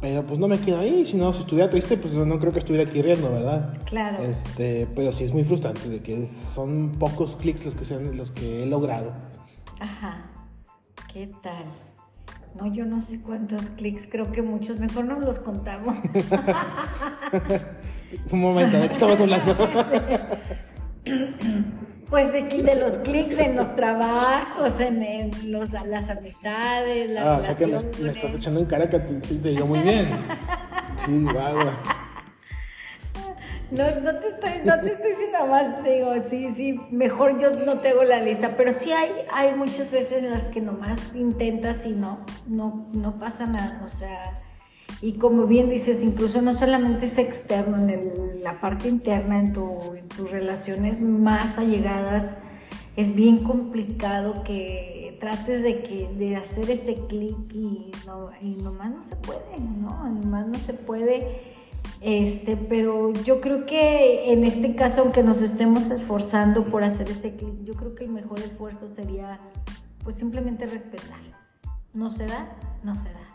pero 0.00 0.22
pues 0.22 0.38
no 0.38 0.46
me 0.46 0.58
quedo 0.58 0.78
ahí, 0.78 1.04
si 1.04 1.16
no, 1.16 1.32
si 1.32 1.40
estuviera 1.40 1.68
triste, 1.68 1.96
pues 1.96 2.14
no 2.14 2.38
creo 2.38 2.52
que 2.52 2.60
estuviera 2.60 2.88
aquí 2.88 3.02
riendo, 3.02 3.32
¿verdad? 3.32 3.76
Claro. 3.84 4.22
Este, 4.22 4.86
pero 4.94 5.10
sí 5.12 5.24
es 5.24 5.32
muy 5.32 5.42
frustrante 5.44 5.88
de 5.88 6.00
que 6.00 6.24
son 6.24 6.92
pocos 6.98 7.36
clics 7.36 7.64
los 7.64 7.74
que, 7.74 7.84
sean, 7.84 8.16
los 8.16 8.30
que 8.30 8.62
he 8.62 8.66
logrado. 8.66 9.12
Ajá. 9.80 10.30
¿Qué 11.12 11.30
tal? 11.42 11.64
No, 12.54 12.72
yo 12.72 12.84
no 12.84 13.02
sé 13.02 13.20
cuántos 13.20 13.62
clics, 13.70 14.06
creo 14.10 14.30
que 14.30 14.42
muchos, 14.42 14.78
mejor 14.78 15.04
no 15.04 15.18
los 15.18 15.40
contamos. 15.40 15.96
Un 18.32 18.40
momento, 18.40 18.78
¿de 18.78 18.86
qué 18.86 18.92
estabas 18.92 19.20
hablando? 19.20 19.56
Pues 22.10 22.32
de, 22.32 22.42
de 22.42 22.74
los 22.76 22.94
clics 22.98 23.38
en 23.38 23.54
los 23.56 23.76
trabajos, 23.76 24.80
en, 24.80 25.02
en 25.02 25.52
los, 25.52 25.70
las 25.72 26.08
amistades, 26.08 27.10
la 27.10 27.34
Ah, 27.34 27.38
o 27.38 27.42
sea 27.42 27.54
que 27.54 27.66
me, 27.66 27.78
me 28.00 28.10
estás 28.10 28.34
echando 28.34 28.60
en 28.60 28.66
cara 28.66 28.88
que 28.88 28.98
te, 28.98 29.14
te 29.14 29.48
dio 29.50 29.66
muy 29.66 29.80
bien. 29.80 30.08
Sí, 30.96 31.22
guau. 31.32 31.58
No, 33.70 33.84
no 34.00 34.18
te 34.18 34.28
estoy, 34.28 34.50
no 34.64 34.80
te 34.80 34.92
estoy 34.92 35.10
diciendo 35.10 35.46
más, 35.46 35.82
te 35.84 35.92
digo, 35.92 36.12
sí, 36.28 36.52
sí, 36.54 36.80
mejor 36.90 37.38
yo 37.38 37.50
no 37.50 37.78
tengo 37.80 38.02
la 38.02 38.18
lista, 38.18 38.54
pero 38.56 38.72
sí 38.72 38.90
hay, 38.90 39.10
hay 39.30 39.54
muchas 39.54 39.92
veces 39.92 40.24
en 40.24 40.30
las 40.30 40.48
que 40.48 40.60
nomás 40.60 41.14
intentas 41.14 41.84
y 41.86 41.92
no, 41.92 42.24
no, 42.48 42.88
no 42.94 43.18
pasa 43.20 43.46
nada, 43.46 43.82
o 43.84 43.88
sea, 43.88 44.40
y 45.00 45.12
como 45.14 45.46
bien 45.46 45.68
dices, 45.68 46.02
incluso 46.02 46.42
no 46.42 46.54
solamente 46.54 47.06
es 47.06 47.18
externo, 47.18 47.76
en 47.76 48.42
la 48.42 48.60
parte 48.60 48.88
interna, 48.88 49.38
en, 49.38 49.52
tu, 49.52 49.78
tus 50.16 50.30
relaciones 50.30 51.00
más 51.00 51.58
allegadas, 51.58 52.36
es 52.96 53.14
bien 53.14 53.44
complicado 53.44 54.42
que 54.42 55.16
trates 55.20 55.62
de, 55.62 56.36
hacer 56.36 56.70
ese 56.70 56.94
clic 57.06 57.36
y, 57.52 57.92
no, 58.06 58.30
y 58.40 58.56
nomás 58.56 58.90
no 58.90 59.02
se 59.02 59.16
puede, 59.16 59.58
¿no? 59.58 60.08
Nomás 60.08 60.46
no 60.46 60.58
se 60.58 60.74
puede. 60.74 61.56
Este, 62.00 62.56
pero 62.56 63.12
yo 63.12 63.40
creo 63.40 63.66
que 63.66 64.32
en 64.32 64.44
este 64.44 64.74
caso, 64.74 65.02
aunque 65.02 65.22
nos 65.22 65.42
estemos 65.42 65.90
esforzando 65.90 66.66
por 66.66 66.84
hacer 66.84 67.08
ese 67.10 67.34
clic, 67.34 67.64
yo 67.64 67.74
creo 67.74 67.94
que 67.94 68.04
el 68.04 68.10
mejor 68.10 68.38
esfuerzo 68.40 68.88
sería 68.92 69.38
pues 70.04 70.16
simplemente 70.16 70.66
respetar. 70.66 71.20
No 71.94 72.10
se 72.10 72.26
da, 72.26 72.56
no 72.84 72.94
se 72.94 73.10
da. 73.10 73.27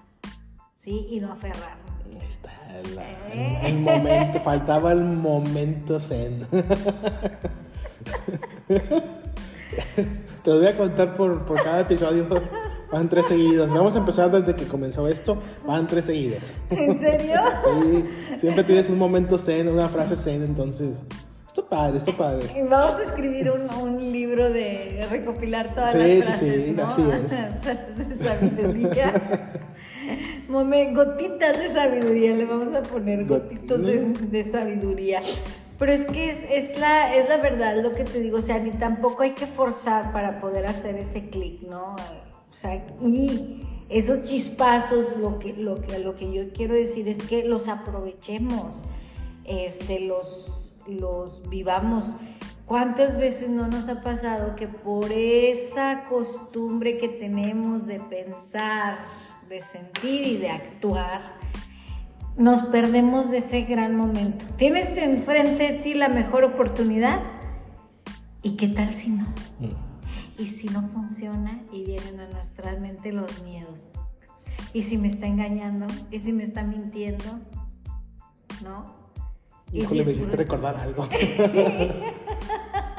Sí, 0.83 1.07
y 1.11 1.19
no 1.19 1.31
aferrarnos. 1.31 2.05
Ahí 2.05 2.17
está 2.27 2.51
la- 2.95 3.31
el, 3.31 3.65
el 3.67 3.79
momento, 3.79 4.39
faltaba 4.41 4.91
el 4.91 5.03
momento 5.03 5.99
zen. 5.99 6.45
Te 10.43 10.49
lo 10.49 10.57
voy 10.57 10.67
a 10.67 10.75
contar 10.77 11.15
por, 11.15 11.45
por 11.45 11.63
cada 11.63 11.81
episodio. 11.81 12.27
Van 12.91 13.07
tres 13.09 13.25
seguidos. 13.27 13.69
Vamos 13.71 13.95
a 13.95 13.99
empezar 13.99 14.29
desde 14.29 14.55
que 14.55 14.65
comenzó 14.67 15.07
esto. 15.07 15.37
Van 15.65 15.87
tres 15.87 16.05
seguidos. 16.05 16.43
¿En 16.69 16.99
serio? 16.99 17.39
Sí, 17.63 18.37
siempre 18.39 18.63
tienes 18.63 18.89
un 18.89 18.97
momento 18.99 19.37
zen, 19.37 19.69
una 19.69 19.87
frase 19.87 20.15
zen, 20.15 20.43
entonces. 20.43 21.03
Está 21.47 21.63
padre, 21.63 21.97
está 21.99 22.11
padre. 22.17 22.47
Vamos 22.69 22.99
a 22.99 23.03
escribir 23.03 23.51
un, 23.51 23.69
un 23.81 24.11
libro 24.11 24.49
de 24.49 25.05
recopilar 25.09 25.73
todas 25.73 25.91
Sí, 25.93 25.97
las 25.99 26.07
sí, 26.07 26.21
frases, 26.23 26.65
sí, 26.65 26.71
¿no? 26.71 26.87
así 26.87 27.01
es. 27.09 27.27
frases 27.61 28.09
de 28.09 28.15
sabiduría. 28.25 29.51
Momen- 30.49 30.93
gotitas 30.95 31.57
de 31.57 31.73
sabiduría, 31.73 32.35
le 32.35 32.45
vamos 32.45 32.73
a 32.75 32.83
poner 32.83 33.25
Got- 33.25 33.43
gotitos 33.43 33.81
de, 33.81 34.05
de 34.29 34.43
sabiduría. 34.43 35.21
Pero 35.79 35.91
es 35.91 36.05
que 36.05 36.29
es, 36.29 36.37
es 36.71 36.79
la, 36.79 37.15
es 37.15 37.27
la 37.27 37.37
verdad 37.37 37.75
lo 37.81 37.93
que 37.93 38.03
te 38.03 38.19
digo, 38.19 38.37
o 38.37 38.41
sea, 38.41 38.59
ni 38.59 38.71
tampoco 38.71 39.23
hay 39.23 39.31
que 39.31 39.47
forzar 39.47 40.11
para 40.13 40.39
poder 40.39 40.65
hacer 40.67 40.95
ese 40.95 41.29
clic, 41.29 41.61
¿no? 41.63 41.95
O 41.95 42.55
sea, 42.55 42.75
y 43.01 43.63
esos 43.89 44.25
chispazos, 44.25 45.17
lo 45.17 45.39
que, 45.39 45.53
lo 45.53 45.81
que, 45.81 45.99
lo 45.99 46.15
que 46.15 46.31
yo 46.31 46.53
quiero 46.53 46.75
decir 46.75 47.07
es 47.09 47.17
que 47.23 47.43
los 47.43 47.67
aprovechemos, 47.67 48.75
este, 49.45 49.99
los, 50.01 50.51
los 50.87 51.49
vivamos. 51.49 52.05
¿Cuántas 52.65 53.17
veces 53.17 53.49
no 53.49 53.67
nos 53.67 53.89
ha 53.89 54.01
pasado 54.03 54.55
que 54.55 54.67
por 54.67 55.11
esa 55.11 56.05
costumbre 56.07 56.95
que 56.95 57.09
tenemos 57.09 57.87
de 57.87 57.99
pensar, 57.99 58.99
de 59.53 59.61
sentir 59.61 60.25
y 60.25 60.37
de 60.37 60.49
actuar, 60.49 61.21
nos 62.35 62.63
perdemos 62.63 63.29
de 63.29 63.37
ese 63.37 63.61
gran 63.61 63.95
momento? 63.95 64.45
Tienes 64.57 64.89
enfrente 64.97 65.73
de 65.73 65.79
ti 65.79 65.93
la 65.93 66.09
mejor 66.09 66.43
oportunidad 66.43 67.21
y 68.41 68.55
qué 68.57 68.67
tal 68.69 68.91
si 68.95 69.11
no? 69.11 69.27
Y 70.39 70.47
si 70.47 70.69
no 70.69 70.81
funciona 70.89 71.61
y 71.71 71.85
vienen 71.85 72.19
a 72.19 72.27
nuestra 72.29 72.75
mente 72.79 73.11
los 73.11 73.43
miedos. 73.43 73.91
Y 74.73 74.81
si 74.81 74.97
me 74.97 75.07
está 75.07 75.27
engañando, 75.27 75.85
y 76.09 76.17
si 76.17 76.33
me 76.33 76.41
está 76.41 76.63
mintiendo, 76.63 77.39
¿no? 78.63 78.91
Si 79.69 79.77
Híjole, 79.77 80.01
es 80.01 80.07
me 80.07 80.13
hiciste 80.13 80.35
recordar 80.35 80.77
algo. 80.77 81.07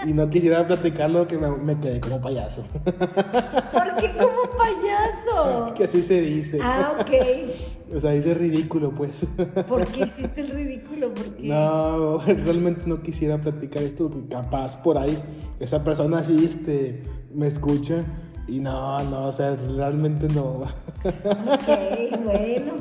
y 0.05 0.13
no 0.13 0.29
quisiera 0.29 0.67
platicarlo 0.67 1.27
que 1.27 1.39
me, 1.39 1.51
me 1.51 1.79
quedé 1.79 2.01
como 2.01 2.21
payaso. 2.21 2.65
¿Por 2.85 3.97
qué 3.97 4.13
como 4.19 4.43
payaso? 4.57 5.75
que 5.75 5.85
así 5.85 6.03
se 6.03 6.21
dice. 6.21 6.59
Ah, 6.63 6.99
ok. 7.01 7.97
O 7.97 8.01
sea, 8.01 8.13
dice 8.13 8.35
ridículo, 8.35 8.91
pues. 8.91 9.27
¿Por 9.69 9.87
qué 9.87 10.05
hiciste 10.05 10.41
el 10.41 10.51
ridículo? 10.51 11.13
¿Por 11.13 11.35
qué? 11.35 11.47
No, 11.47 12.19
realmente 12.19 12.83
no 12.87 13.03
quisiera 13.03 13.39
platicar 13.39 13.83
esto 13.83 14.11
porque 14.11 14.29
capaz 14.29 14.77
por 14.83 14.99
ahí 14.99 15.19
esa 15.61 15.83
persona 15.85 16.23
sí 16.23 16.45
este, 16.45 17.03
me 17.33 17.47
escucha 17.47 18.05
y 18.47 18.61
no, 18.61 19.03
no, 19.05 19.29
o 19.29 19.33
sea, 19.33 19.57
realmente 19.57 20.29
no. 20.29 20.63
Ok, 21.05 22.25
bueno. 22.25 22.75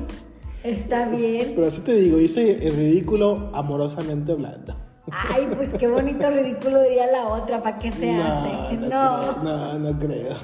Está 0.63 1.09
bien. 1.09 1.51
Pero 1.55 1.67
así 1.67 1.81
te 1.81 1.93
digo, 1.93 2.19
hice 2.19 2.65
el 2.65 2.75
ridículo 2.75 3.51
amorosamente 3.53 4.31
hablando. 4.31 4.75
Ay, 5.11 5.49
pues 5.55 5.73
qué 5.77 5.87
bonito 5.87 6.29
ridículo 6.29 6.81
diría 6.81 7.07
la 7.07 7.27
otra. 7.27 7.61
¿Para 7.61 7.77
qué 7.77 7.91
se 7.91 8.15
hace? 8.15 8.77
no, 8.77 8.87
No. 8.87 9.21
creo, 9.21 9.43
no, 9.43 9.79
no 9.79 9.99
creo. 9.99 10.35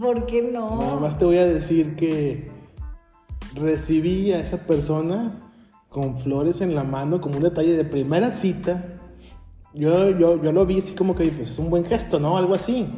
¿Por 0.00 0.26
qué 0.26 0.42
no? 0.42 0.78
Nada 0.78 1.00
más 1.00 1.18
te 1.18 1.24
voy 1.24 1.38
a 1.38 1.46
decir 1.46 1.96
que 1.96 2.50
recibí 3.54 4.32
a 4.32 4.40
esa 4.40 4.58
persona 4.58 5.50
con 5.88 6.18
flores 6.20 6.60
en 6.60 6.74
la 6.74 6.84
mano 6.84 7.20
como 7.20 7.36
un 7.38 7.42
detalle 7.42 7.76
de 7.76 7.84
primera 7.84 8.30
cita. 8.30 8.84
Yo, 9.74 10.10
yo, 10.10 10.40
yo 10.42 10.52
lo 10.52 10.64
vi 10.66 10.78
así 10.78 10.94
como 10.94 11.14
que 11.14 11.24
pues, 11.26 11.50
es 11.50 11.58
un 11.58 11.70
buen 11.70 11.84
gesto, 11.84 12.20
¿no? 12.20 12.36
Algo 12.38 12.54
así. 12.54 12.88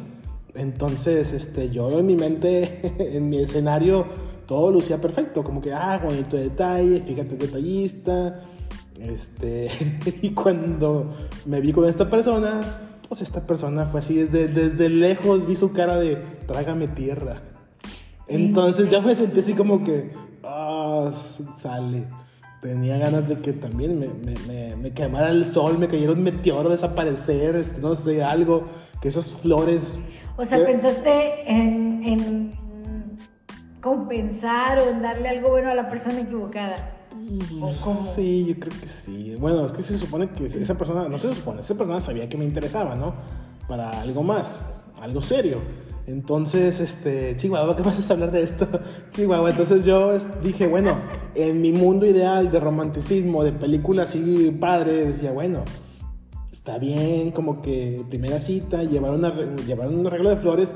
Entonces, 0.55 1.33
este, 1.33 1.69
yo 1.71 1.99
en 1.99 2.05
mi 2.05 2.15
mente, 2.15 2.81
en 3.17 3.29
mi 3.29 3.39
escenario, 3.39 4.05
todo 4.45 4.71
lucía 4.71 5.01
perfecto. 5.01 5.43
Como 5.43 5.61
que, 5.61 5.73
ah, 5.73 5.99
bonito 6.03 6.37
detalle, 6.37 7.01
fíjate 7.01 7.35
detallista. 7.37 8.39
Este, 9.03 9.69
y 10.21 10.31
cuando 10.31 11.13
me 11.45 11.59
vi 11.59 11.73
con 11.73 11.85
esta 11.85 12.09
persona, 12.09 12.61
pues 13.07 13.21
esta 13.21 13.45
persona 13.45 13.85
fue 13.85 13.99
así, 13.99 14.15
desde, 14.15 14.47
desde 14.47 14.89
lejos 14.89 15.45
vi 15.45 15.55
su 15.55 15.73
cara 15.73 15.97
de, 15.97 16.15
trágame 16.47 16.87
tierra. 16.87 17.41
Entonces 18.27 18.87
ya 18.87 19.01
me 19.01 19.13
sentí 19.13 19.41
así 19.41 19.53
como 19.53 19.83
que, 19.83 20.13
ah, 20.43 21.11
sale. 21.61 22.07
Tenía 22.61 22.97
ganas 22.97 23.27
de 23.27 23.39
que 23.39 23.51
también 23.51 23.99
me, 23.99 24.07
me, 24.07 24.35
me, 24.47 24.75
me 24.77 24.91
quemara 24.91 25.29
el 25.31 25.43
sol, 25.43 25.77
me 25.77 25.89
cayera 25.89 26.13
un 26.13 26.23
meteoro, 26.23 26.69
desaparecer, 26.69 27.57
este, 27.57 27.81
no 27.81 27.95
sé, 27.97 28.23
algo, 28.23 28.63
que 29.01 29.09
esas 29.09 29.33
flores... 29.33 29.99
O 30.37 30.45
sea, 30.45 30.59
Eh, 30.59 30.63
pensaste 30.63 31.51
en, 31.51 32.03
en 32.03 32.53
compensar 33.81 34.79
o 34.79 34.89
en 34.89 35.01
darle 35.01 35.27
algo 35.27 35.49
bueno 35.49 35.69
a 35.69 35.75
la 35.75 35.89
persona 35.89 36.21
equivocada. 36.21 37.02
Sí, 38.15 38.45
yo 38.45 38.55
creo 38.55 38.79
que 38.79 38.87
sí. 38.87 39.35
Bueno, 39.39 39.65
es 39.65 39.71
que 39.71 39.83
se 39.83 39.97
supone 39.97 40.29
que 40.31 40.45
esa 40.45 40.77
persona, 40.77 41.07
no 41.07 41.17
se 41.17 41.33
supone, 41.33 41.61
esa 41.61 41.75
persona 41.75 42.01
sabía 42.01 42.27
que 42.27 42.37
me 42.37 42.45
interesaba, 42.45 42.95
¿no? 42.95 43.13
Para 43.67 44.01
algo 44.01 44.23
más, 44.23 44.61
algo 44.99 45.21
serio. 45.21 45.59
Entonces, 46.05 46.79
este, 46.81 47.35
Chihuahua, 47.37 47.75
¿qué 47.75 47.81
vas 47.83 48.09
a 48.09 48.13
hablar 48.13 48.31
de 48.31 48.43
esto? 48.43 48.67
Chihuahua, 49.11 49.51
entonces 49.51 49.85
yo 49.85 50.11
dije, 50.43 50.67
bueno, 50.67 50.97
en 51.33 51.61
mi 51.61 51.71
mundo 51.71 52.05
ideal 52.05 52.51
de 52.51 52.59
romanticismo, 52.59 53.43
de 53.43 53.53
película 53.53 54.03
así 54.03 54.55
padre, 54.59 55.05
decía, 55.05 55.31
bueno, 55.31 55.63
está 56.51 56.77
bien, 56.77 57.31
como 57.31 57.61
que 57.61 58.03
primera 58.09 58.39
cita, 58.39 58.83
llevar, 58.83 59.11
una, 59.11 59.33
llevar 59.65 59.87
un 59.87 60.05
arreglo 60.05 60.29
de 60.29 60.35
flores, 60.35 60.75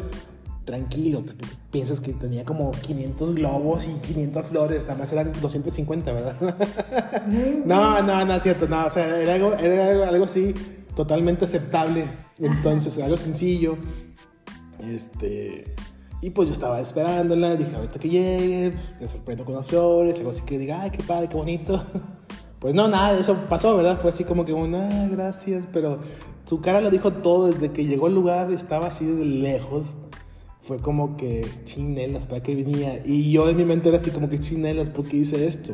tranquilo, 0.68 1.24
piensas 1.72 2.02
que 2.02 2.12
tenía 2.12 2.44
como 2.44 2.72
500 2.72 3.36
globos 3.36 3.88
y 3.88 3.94
500 4.06 4.48
flores, 4.48 4.84
nada 4.84 5.00
más 5.00 5.12
eran 5.14 5.32
250, 5.42 6.12
¿verdad? 6.12 6.36
no, 7.66 8.02
no, 8.04 8.26
no 8.26 8.34
es 8.34 8.44
cierto, 8.44 8.68
no, 8.68 8.86
o 8.86 8.90
sea, 8.90 9.18
era 9.18 9.36
algo, 9.36 9.54
era 9.54 10.10
algo, 10.10 10.26
así 10.26 10.54
totalmente 10.94 11.46
aceptable, 11.46 12.10
entonces, 12.38 13.00
algo 13.00 13.18
sencillo, 13.18 13.78
este... 14.80 15.74
Y 16.20 16.32
pues 16.32 16.48
yo 16.48 16.54
estaba 16.54 16.82
esperándola, 16.82 17.56
dije, 17.56 17.76
ahorita 17.76 18.00
que 18.00 18.10
llegue, 18.10 18.74
te 18.98 19.08
sorprendo 19.08 19.46
con 19.46 19.54
las 19.54 19.68
flores, 19.68 20.18
algo 20.18 20.32
así 20.32 20.42
que 20.42 20.58
diga, 20.58 20.82
ay, 20.82 20.90
qué 20.90 21.04
padre, 21.04 21.30
qué 21.30 21.36
bonito. 21.36 21.84
Pues 22.60 22.74
no, 22.74 22.88
nada 22.88 23.14
de 23.14 23.22
eso 23.22 23.38
pasó, 23.48 23.78
¿verdad? 23.78 24.00
Fue 24.00 24.10
así 24.10 24.24
como 24.24 24.44
que, 24.44 24.52
una 24.52 25.08
gracias, 25.10 25.68
pero 25.72 26.00
su 26.46 26.60
cara 26.60 26.82
lo 26.82 26.90
dijo 26.90 27.14
todo 27.14 27.52
desde 27.52 27.72
que 27.72 27.86
llegó 27.86 28.08
al 28.08 28.16
lugar, 28.16 28.52
estaba 28.52 28.88
así 28.88 29.06
de 29.06 29.26
lejos. 29.26 29.96
Fue 30.68 30.78
como 30.78 31.16
que 31.16 31.48
chinelas, 31.66 32.28
¿para 32.28 32.44
qué 32.44 32.54
venía? 32.54 33.02
Y 33.06 33.32
yo 33.32 33.50
en 33.50 33.56
mi 33.56 33.66
mente 33.66 33.88
era 33.88 33.98
así 33.98 34.12
como 34.12 34.30
que 34.30 34.38
chinelas, 34.38 34.90
¿por 34.90 35.08
qué 35.08 35.18
hice 35.18 35.48
esto? 35.48 35.74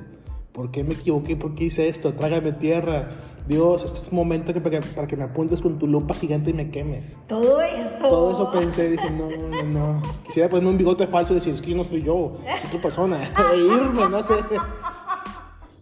¿por 0.54 0.70
qué 0.72 0.84
me 0.84 0.94
equivoqué? 0.94 1.36
¿Por 1.36 1.56
qué 1.56 1.66
hice 1.66 1.90
esto? 1.90 2.14
Trágame 2.14 2.54
tierra. 2.54 3.10
Dios, 3.48 3.84
este 3.84 4.00
es 4.00 4.08
un 4.10 4.16
momento 4.16 4.54
que 4.54 4.62
para, 4.62 4.80
que 4.80 4.88
para, 4.88 5.06
que 5.06 5.18
me 5.18 5.24
apuntes 5.24 5.60
con 5.60 5.78
tu 5.78 5.86
lupa 5.86 6.14
gigante 6.14 6.52
y 6.52 6.54
me 6.54 6.70
quemes. 6.70 7.18
Todo 7.28 7.60
eso. 7.60 8.08
Todo 8.08 8.32
eso 8.32 8.52
pensé, 8.52 8.90
dije, 8.92 9.10
no, 9.12 9.30
no, 9.30 9.64
no. 9.64 10.02
Quisiera 10.26 10.48
ponerme 10.48 10.70
un 10.70 10.78
bigote 10.78 11.08
falso 11.08 11.34
y 11.34 11.36
decir, 11.36 11.54
es 11.54 11.62
que 11.62 11.72
yo 11.72 11.76
no 11.76 11.84
soy 11.84 12.04
yo, 12.04 12.36
soy 12.62 12.70
tu 12.72 12.82
persona. 12.82 13.22
e 13.54 13.58
irme, 13.58 14.08
no 14.10 14.24
sé. 14.24 14.36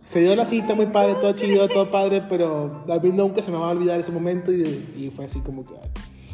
Se 0.05 0.21
dio 0.21 0.35
la 0.35 0.45
cita 0.45 0.73
muy 0.73 0.87
padre, 0.87 1.15
todo 1.15 1.33
chido, 1.33 1.67
todo 1.69 1.91
padre, 1.91 2.23
pero 2.27 2.83
a 2.89 2.97
mí 2.97 3.11
nunca 3.11 3.43
se 3.43 3.51
me 3.51 3.57
va 3.57 3.67
a 3.67 3.71
olvidar 3.71 3.99
ese 3.99 4.11
momento 4.11 4.51
y, 4.51 4.63
y 4.97 5.11
fue 5.15 5.25
así 5.25 5.39
como 5.41 5.63
que... 5.63 5.73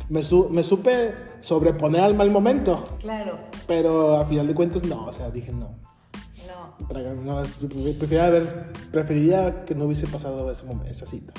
Me, 0.09 0.23
su, 0.23 0.49
me, 0.49 0.63
supe 0.63 1.13
sobreponer 1.41 2.01
al 2.01 2.15
mal 2.15 2.31
momento. 2.31 2.83
Claro. 2.99 3.37
Pero 3.67 4.15
a 4.15 4.25
final 4.25 4.47
de 4.47 4.53
cuentas, 4.53 4.83
no, 4.83 5.05
o 5.05 5.13
sea, 5.13 5.29
dije 5.29 5.51
no. 5.51 5.75
No. 6.47 6.75
no 7.15 7.43
preferiría, 7.67 8.25
haber, 8.27 8.71
preferiría 8.91 9.65
que 9.65 9.75
no 9.75 9.85
hubiese 9.85 10.07
pasado 10.07 10.49
ese 10.51 10.65
momento, 10.65 10.89
esa 10.91 11.05
cita. 11.05 11.33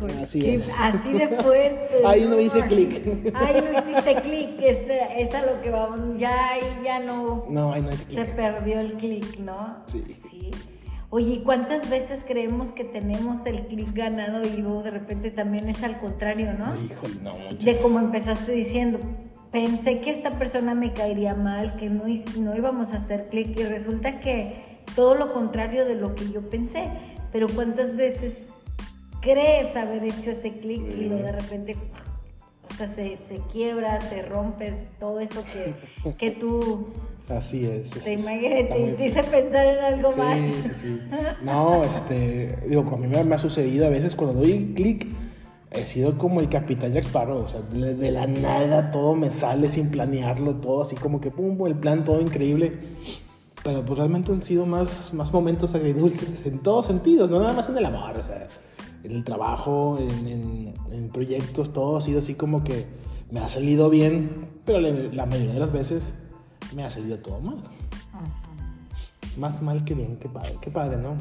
Híjole, 0.00 0.22
así 0.22 0.48
es. 0.48 0.70
Así 0.78 1.12
de 1.12 1.28
fuerte. 1.42 1.88
Ahí 2.06 2.26
no, 2.26 2.40
hice 2.40 2.66
clic. 2.66 3.34
Ahí 3.34 3.60
no 3.60 3.78
hiciste 3.78 4.14
clic, 4.22 4.50
este, 4.60 5.22
es 5.22 5.34
a 5.34 5.44
lo 5.44 5.60
que 5.60 5.70
vamos. 5.70 6.18
Ya, 6.18 6.52
ya 6.84 7.00
no. 7.00 7.44
No, 7.48 7.72
ahí 7.72 7.82
no 7.82 7.92
hice 7.92 8.04
clic. 8.04 8.18
Se 8.18 8.24
perdió 8.32 8.80
el 8.80 8.94
clic, 8.94 9.38
¿no? 9.38 9.82
Sí. 9.86 10.02
Oye, 11.12 11.42
¿cuántas 11.44 11.90
veces 11.90 12.24
creemos 12.26 12.70
que 12.70 12.84
tenemos 12.84 13.44
el 13.44 13.62
clic 13.66 13.92
ganado 13.92 14.42
y 14.46 14.56
luego 14.56 14.84
de 14.84 14.92
repente 14.92 15.32
también 15.32 15.68
es 15.68 15.82
al 15.82 15.98
contrario, 15.98 16.52
¿no? 16.52 16.72
Híjole, 16.80 17.16
no, 17.20 17.36
muchas. 17.36 17.64
De 17.64 17.76
como 17.82 17.98
empezaste 17.98 18.52
diciendo, 18.52 19.00
pensé 19.50 20.00
que 20.00 20.10
esta 20.10 20.38
persona 20.38 20.74
me 20.74 20.92
caería 20.92 21.34
mal, 21.34 21.76
que 21.76 21.90
no, 21.90 22.04
no 22.38 22.56
íbamos 22.56 22.92
a 22.92 22.96
hacer 22.96 23.26
clic 23.28 23.58
y 23.58 23.64
resulta 23.64 24.20
que 24.20 24.82
todo 24.94 25.16
lo 25.16 25.32
contrario 25.32 25.84
de 25.84 25.96
lo 25.96 26.14
que 26.14 26.30
yo 26.30 26.48
pensé. 26.48 26.88
Pero 27.32 27.48
¿cuántas 27.48 27.96
veces 27.96 28.46
crees 29.20 29.74
haber 29.76 30.04
hecho 30.04 30.30
ese 30.30 30.58
clic 30.58 30.80
y 30.80 31.06
luego 31.06 31.24
de 31.24 31.32
repente, 31.32 31.76
sea, 32.86 32.94
se, 32.94 33.16
se 33.16 33.36
quiebra, 33.52 34.00
se 34.00 34.22
rompes, 34.22 34.74
todo 34.98 35.20
eso 35.20 35.44
que, 35.44 35.74
que 36.18 36.30
tú 36.30 36.88
Así 37.30 37.64
es. 37.64 37.90
Te 37.90 38.14
imaginas, 38.14 38.96
te 38.96 39.06
hice 39.06 39.22
pensar 39.22 39.66
en 39.66 39.84
algo 39.84 40.10
sí, 40.10 40.18
más. 40.18 40.38
Sí, 40.38 40.70
sí. 40.80 41.00
No, 41.42 41.84
este, 41.84 42.58
digo, 42.66 42.84
a 42.92 42.96
mí 42.96 43.06
me, 43.06 43.22
me 43.22 43.34
ha 43.36 43.38
sucedido 43.38 43.86
a 43.86 43.88
veces 43.88 44.16
cuando 44.16 44.40
doy 44.40 44.72
clic, 44.74 45.06
he 45.70 45.86
sido 45.86 46.18
como 46.18 46.40
el 46.40 46.48
capitán 46.48 46.92
Jack 46.92 47.04
Sparrow, 47.04 47.38
o 47.38 47.48
sea, 47.48 47.60
de, 47.60 47.94
de, 47.94 48.10
la 48.10 48.26
nada 48.26 48.90
todo 48.90 49.14
me 49.14 49.30
sale 49.30 49.68
sin 49.68 49.90
planearlo, 49.90 50.56
todo 50.56 50.82
así 50.82 50.96
como 50.96 51.20
que 51.20 51.30
pum, 51.30 51.64
el 51.66 51.76
plan 51.76 52.04
todo 52.04 52.20
increíble. 52.20 52.72
Pero 53.62 53.84
pues 53.84 53.98
realmente 53.98 54.32
han 54.32 54.42
sido 54.42 54.66
más, 54.66 55.12
más 55.12 55.32
momentos 55.32 55.74
agridulces 55.74 56.44
en 56.46 56.58
todos 56.60 56.86
sentidos, 56.86 57.30
no 57.30 57.38
nada 57.38 57.52
más 57.52 57.68
en 57.68 57.76
el 57.76 57.84
amor, 57.84 58.16
o 58.16 58.22
sea, 58.22 58.48
en 59.02 59.12
el 59.12 59.24
trabajo, 59.24 59.98
en, 59.98 60.26
en, 60.26 60.74
en 60.92 61.08
proyectos, 61.08 61.72
todo 61.72 61.96
ha 61.96 62.00
sido 62.00 62.18
así 62.18 62.34
como 62.34 62.64
que 62.64 62.86
me 63.30 63.40
ha 63.40 63.48
salido 63.48 63.90
bien, 63.90 64.48
pero 64.64 64.80
la, 64.80 64.90
la 64.90 65.26
mayoría 65.26 65.54
de 65.54 65.60
las 65.60 65.72
veces 65.72 66.14
me 66.74 66.84
ha 66.84 66.90
salido 66.90 67.18
todo 67.18 67.40
mal. 67.40 67.58
Ajá. 68.12 68.40
Más 69.36 69.62
mal 69.62 69.84
que 69.84 69.94
bien, 69.94 70.16
qué 70.18 70.28
padre, 70.28 70.56
qué 70.60 70.70
padre, 70.70 70.96
¿no? 70.96 71.16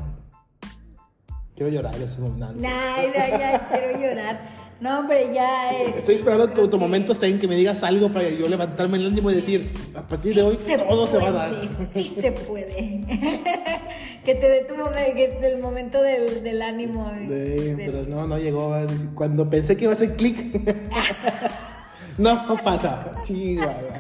Quiero 1.56 1.74
llorar, 1.74 1.96
eso 1.96 2.22
no, 2.22 2.30
no, 2.38 2.68
Ay, 2.70 3.08
no, 3.08 3.14
ya 3.38 3.68
quiero 3.70 4.00
llorar. 4.00 4.52
No, 4.80 5.00
hombre, 5.00 5.30
ya 5.34 5.72
es. 5.74 5.98
Estoy 5.98 6.16
esperando 6.16 6.50
tu, 6.52 6.70
tu 6.70 6.80
momento, 6.80 7.14
Zen, 7.14 7.38
que 7.38 7.50
me 7.50 7.58
digas 7.58 7.84
algo 7.84 8.10
para 8.14 8.30
yo 8.30 8.48
levantarme 8.48 8.98
el 8.98 9.08
ánimo 9.08 9.30
y 9.30 9.36
decir, 9.36 9.70
a 9.94 10.08
partir 10.08 10.34
sí 10.34 10.40
de 10.40 10.46
hoy 10.46 10.56
se 10.66 10.78
todo 10.78 10.88
puede, 10.88 11.08
se 11.08 11.18
va 11.18 11.28
a 11.28 11.32
dar. 11.32 11.68
Sí 11.94 12.08
se 12.08 12.32
puede. 12.32 13.04
que 14.26 14.36
te 14.36 14.50
dé 14.50 14.66
tu 14.66 14.76
momento, 14.76 15.14
que 15.16 15.48
el 15.48 15.60
momento 15.60 16.02
del, 16.02 16.44
del 16.44 16.62
ánimo. 16.62 17.12
Sí, 17.20 17.28
del... 17.28 17.76
pero 17.78 18.04
no, 18.04 18.28
no 18.28 18.38
llegó. 18.38 18.76
Cuando 19.16 19.50
pensé 19.50 19.76
que 19.78 19.86
iba 19.86 19.92
a 19.92 19.96
hacer 19.96 20.16
clic, 20.16 20.60
no, 22.18 22.48
no 22.48 22.64
pasa. 22.64 23.14
Chihuahua. 23.24 24.00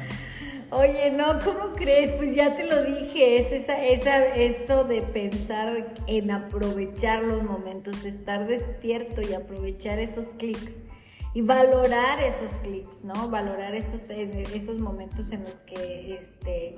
Oye, 0.71 1.11
no, 1.11 1.39
¿cómo 1.39 1.73
crees? 1.73 2.11
Pues 2.11 2.35
ya 2.35 2.55
te 2.55 2.63
lo 2.63 2.83
dije, 2.83 3.39
es 3.39 3.51
esa, 3.51 3.83
esa, 3.83 4.27
eso 4.27 4.83
de 4.83 5.01
pensar 5.01 5.95
en 6.05 6.29
aprovechar 6.29 7.23
los 7.23 7.41
momentos, 7.41 8.05
estar 8.05 8.45
despierto 8.45 9.21
y 9.21 9.33
aprovechar 9.33 9.97
esos 9.97 10.27
clics 10.35 10.81
y 11.33 11.41
valorar 11.41 12.21
esos 12.23 12.51
clics, 12.59 13.03
¿no? 13.03 13.29
Valorar 13.29 13.73
esos, 13.73 14.11
esos 14.11 14.77
momentos 14.77 15.31
en 15.31 15.43
los 15.43 15.63
que 15.63 16.13
este, 16.13 16.75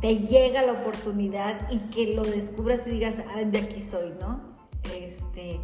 te 0.00 0.16
llega 0.18 0.62
la 0.62 0.72
oportunidad 0.72 1.70
y 1.70 1.78
que 1.90 2.14
lo 2.14 2.22
descubras 2.22 2.86
y 2.86 2.90
digas, 2.90 3.22
ah, 3.34 3.42
de 3.44 3.58
aquí 3.58 3.82
soy, 3.82 4.12
¿no? 4.20 4.40
Este, 4.94 5.60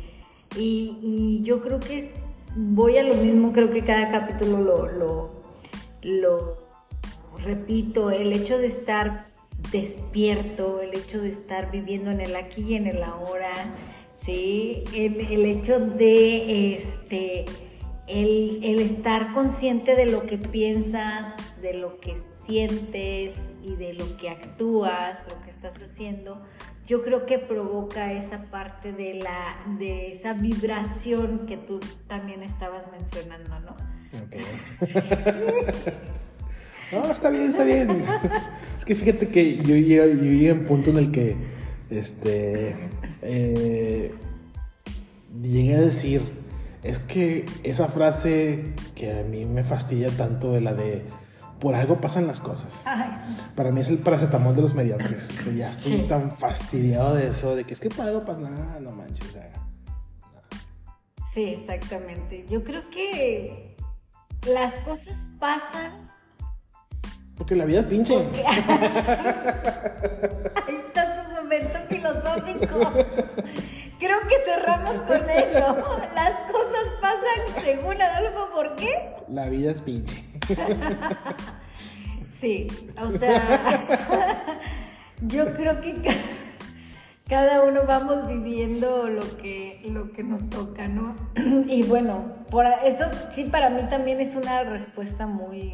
y, 0.57 0.99
y 1.03 1.43
yo 1.45 1.61
creo 1.61 1.81
que 1.81 2.13
voy 2.57 2.99
a 2.99 3.03
lo 3.03 3.15
mismo, 3.15 3.53
creo 3.53 3.71
que 3.71 3.83
cada 3.83 4.11
capítulo 4.11 4.59
lo, 4.59 4.87
lo, 4.89 5.31
lo 6.03 6.59
repito, 7.39 8.11
el 8.11 8.33
hecho 8.33 8.59
de 8.59 8.67
estar 8.67 9.27
despierto, 9.71 10.81
el 10.81 10.95
hecho 10.95 11.21
de 11.21 11.29
estar 11.29 11.71
viviendo 11.71 12.11
en 12.11 12.21
el 12.21 12.37
aquí 12.37 12.63
y 12.63 12.75
en 12.75 12.87
el 12.87 13.03
ahora, 13.03 13.53
¿sí? 14.15 14.85
El, 14.95 15.21
el 15.21 15.47
hecho 15.47 15.81
de 15.81 16.75
este, 16.75 17.45
el, 18.07 18.61
el, 18.63 18.81
estar 18.81 19.33
consciente 19.33 19.95
de 19.95 20.07
lo 20.07 20.27
que 20.27 20.39
piensas, 20.39 21.35
de 21.63 21.75
lo 21.75 22.01
que 22.01 22.17
sientes 22.17 23.55
y 23.63 23.77
de 23.77 23.95
lo 23.95 24.17
que 24.19 24.29
actúas, 24.29 25.21
lo 25.31 25.43
que 25.43 25.51
estás 25.51 25.81
haciendo, 25.83 26.43
yo 26.87 27.03
creo 27.03 27.25
que 27.25 27.39
provoca 27.39 28.13
esa 28.13 28.51
parte 28.51 28.93
de, 28.93 29.15
la, 29.15 29.57
de 29.79 30.11
esa 30.11 30.35
vibración 30.35 31.47
que 31.47 31.57
tú 31.57 31.81
también 32.09 32.43
estabas 32.43 32.85
mencionando, 32.91 33.61
¿no? 33.61 33.77
Okay. 34.27 34.43
No, 36.93 37.11
está 37.11 37.31
bien, 37.31 37.49
está 37.49 37.65
bien. 37.65 38.05
Es 38.79 38.85
que 38.85 38.95
fíjate 38.95 39.29
que 39.29 39.57
yo 39.57 39.75
llegué, 39.75 40.45
yo 40.45 40.53
a 40.53 40.55
un 40.55 40.65
punto 40.65 40.91
en 40.91 40.99
el 40.99 41.11
que 41.11 41.37
este, 41.89 42.77
eh, 43.23 44.13
llegué 45.41 45.75
a 45.75 45.81
decir, 45.81 46.21
es 46.83 46.99
que 46.99 47.47
esa 47.63 47.89
frase 47.89 48.75
que 48.95 49.21
a 49.21 49.25
mí 49.25 49.47
me 49.47 49.65
fastidia 49.65 50.11
tanto 50.11 50.53
de 50.53 50.61
la 50.61 50.75
de 50.75 51.03
por 51.63 51.77
algo 51.77 52.01
pasan 52.01 52.27
las 52.27 52.41
cosas. 52.41 52.83
Ay, 52.85 53.09
sí. 53.13 53.37
Para 53.55 53.71
mí 53.71 53.81
es 53.81 53.89
el 53.89 53.99
paracetamol 53.99 54.57
de 54.57 54.63
los 54.63 54.75
mediocres. 54.75 55.31
O 55.39 55.45
sea, 55.45 55.53
ya 55.53 55.71
estoy 55.71 55.93
sí. 55.93 56.07
tan 56.09 56.37
fastidiado 56.37 57.15
de 57.15 57.29
eso, 57.29 57.55
de 57.55 57.63
que 57.63 57.75
es 57.75 57.81
que 57.81 57.89
por 57.89 58.05
algo 58.05 58.25
pasa 58.25 58.41
nada, 58.41 58.81
no 58.81 58.91
manches. 58.91 59.29
O 59.29 59.33
sea, 59.33 59.49
no. 59.53 60.41
Sí, 61.33 61.45
exactamente. 61.45 62.45
Yo 62.49 62.65
creo 62.65 62.91
que 62.91 63.77
las 64.45 64.75
cosas 64.79 65.29
pasan 65.39 66.11
porque 67.37 67.55
la 67.57 67.65
vida 67.65 67.81
es 67.81 67.87
pinche. 67.87 68.15
Porque... 68.19 68.43
Ahí 70.67 70.77
está 70.87 71.25
su 71.25 71.31
momento 71.33 71.79
filosófico. 71.89 72.93
Creo 73.99 74.21
que 74.29 74.35
cerramos 74.45 75.01
con 75.03 75.31
eso. 75.31 75.77
Las 76.15 76.41
cosas 76.51 76.89
pasan 77.01 77.65
según 77.65 78.03
Adolfo, 78.03 78.53
¿por 78.53 78.75
qué? 78.75 79.15
La 79.29 79.49
vida 79.49 79.71
es 79.71 79.81
pinche. 79.81 80.32
Sí, 82.29 82.67
o 83.01 83.13
sea, 83.13 83.87
yo 85.21 85.55
creo 85.55 85.81
que 85.81 85.95
cada 87.29 87.63
uno 87.63 87.83
vamos 87.87 88.27
viviendo 88.27 89.07
lo 89.07 89.37
que, 89.37 89.81
lo 89.85 90.13
que 90.13 90.25
nos 90.25 90.51
toca, 90.51 90.89
¿no? 90.89 91.15
Y 91.69 91.85
bueno, 91.85 92.33
por 92.51 92.67
eso 92.85 93.05
sí 93.33 93.45
para 93.45 93.71
mí 93.71 93.83
también 93.89 94.21
es 94.21 94.35
una 94.35 94.65
respuesta 94.65 95.29
muy, 95.29 95.71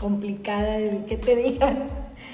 complicada 0.00 0.76
el 0.76 1.04
que 1.04 1.16
te 1.16 1.36
digan 1.36 1.84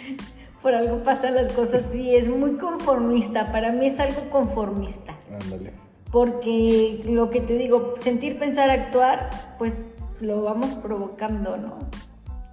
por 0.62 0.74
algo 0.74 1.02
pasan 1.02 1.34
las 1.34 1.52
cosas 1.52 1.86
sí 1.92 2.14
es 2.14 2.28
muy 2.28 2.56
conformista 2.56 3.52
para 3.52 3.72
mí 3.72 3.86
es 3.86 4.00
algo 4.00 4.30
conformista 4.30 5.14
Ándale. 5.42 5.72
porque 6.10 7.02
lo 7.04 7.28
que 7.28 7.40
te 7.40 7.54
digo 7.54 7.94
sentir 7.98 8.38
pensar 8.38 8.70
actuar 8.70 9.30
pues 9.58 9.90
lo 10.20 10.42
vamos 10.42 10.70
provocando 10.74 11.56
no 11.56 11.78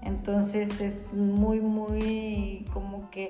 entonces 0.02 0.82
es 0.82 1.14
muy 1.14 1.60
muy 1.60 2.66
como 2.74 3.10
que 3.10 3.30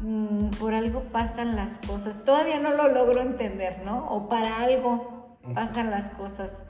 mmm, 0.00 0.48
por 0.58 0.74
algo 0.74 1.02
pasan 1.04 1.56
las 1.56 1.72
cosas 1.86 2.24
todavía 2.24 2.58
no 2.58 2.72
lo 2.72 2.88
logro 2.88 3.22
entender 3.22 3.84
no 3.84 4.06
o 4.08 4.28
para 4.28 4.60
algo 4.60 5.36
pasan 5.54 5.90
las 5.90 6.10
cosas 6.14 6.64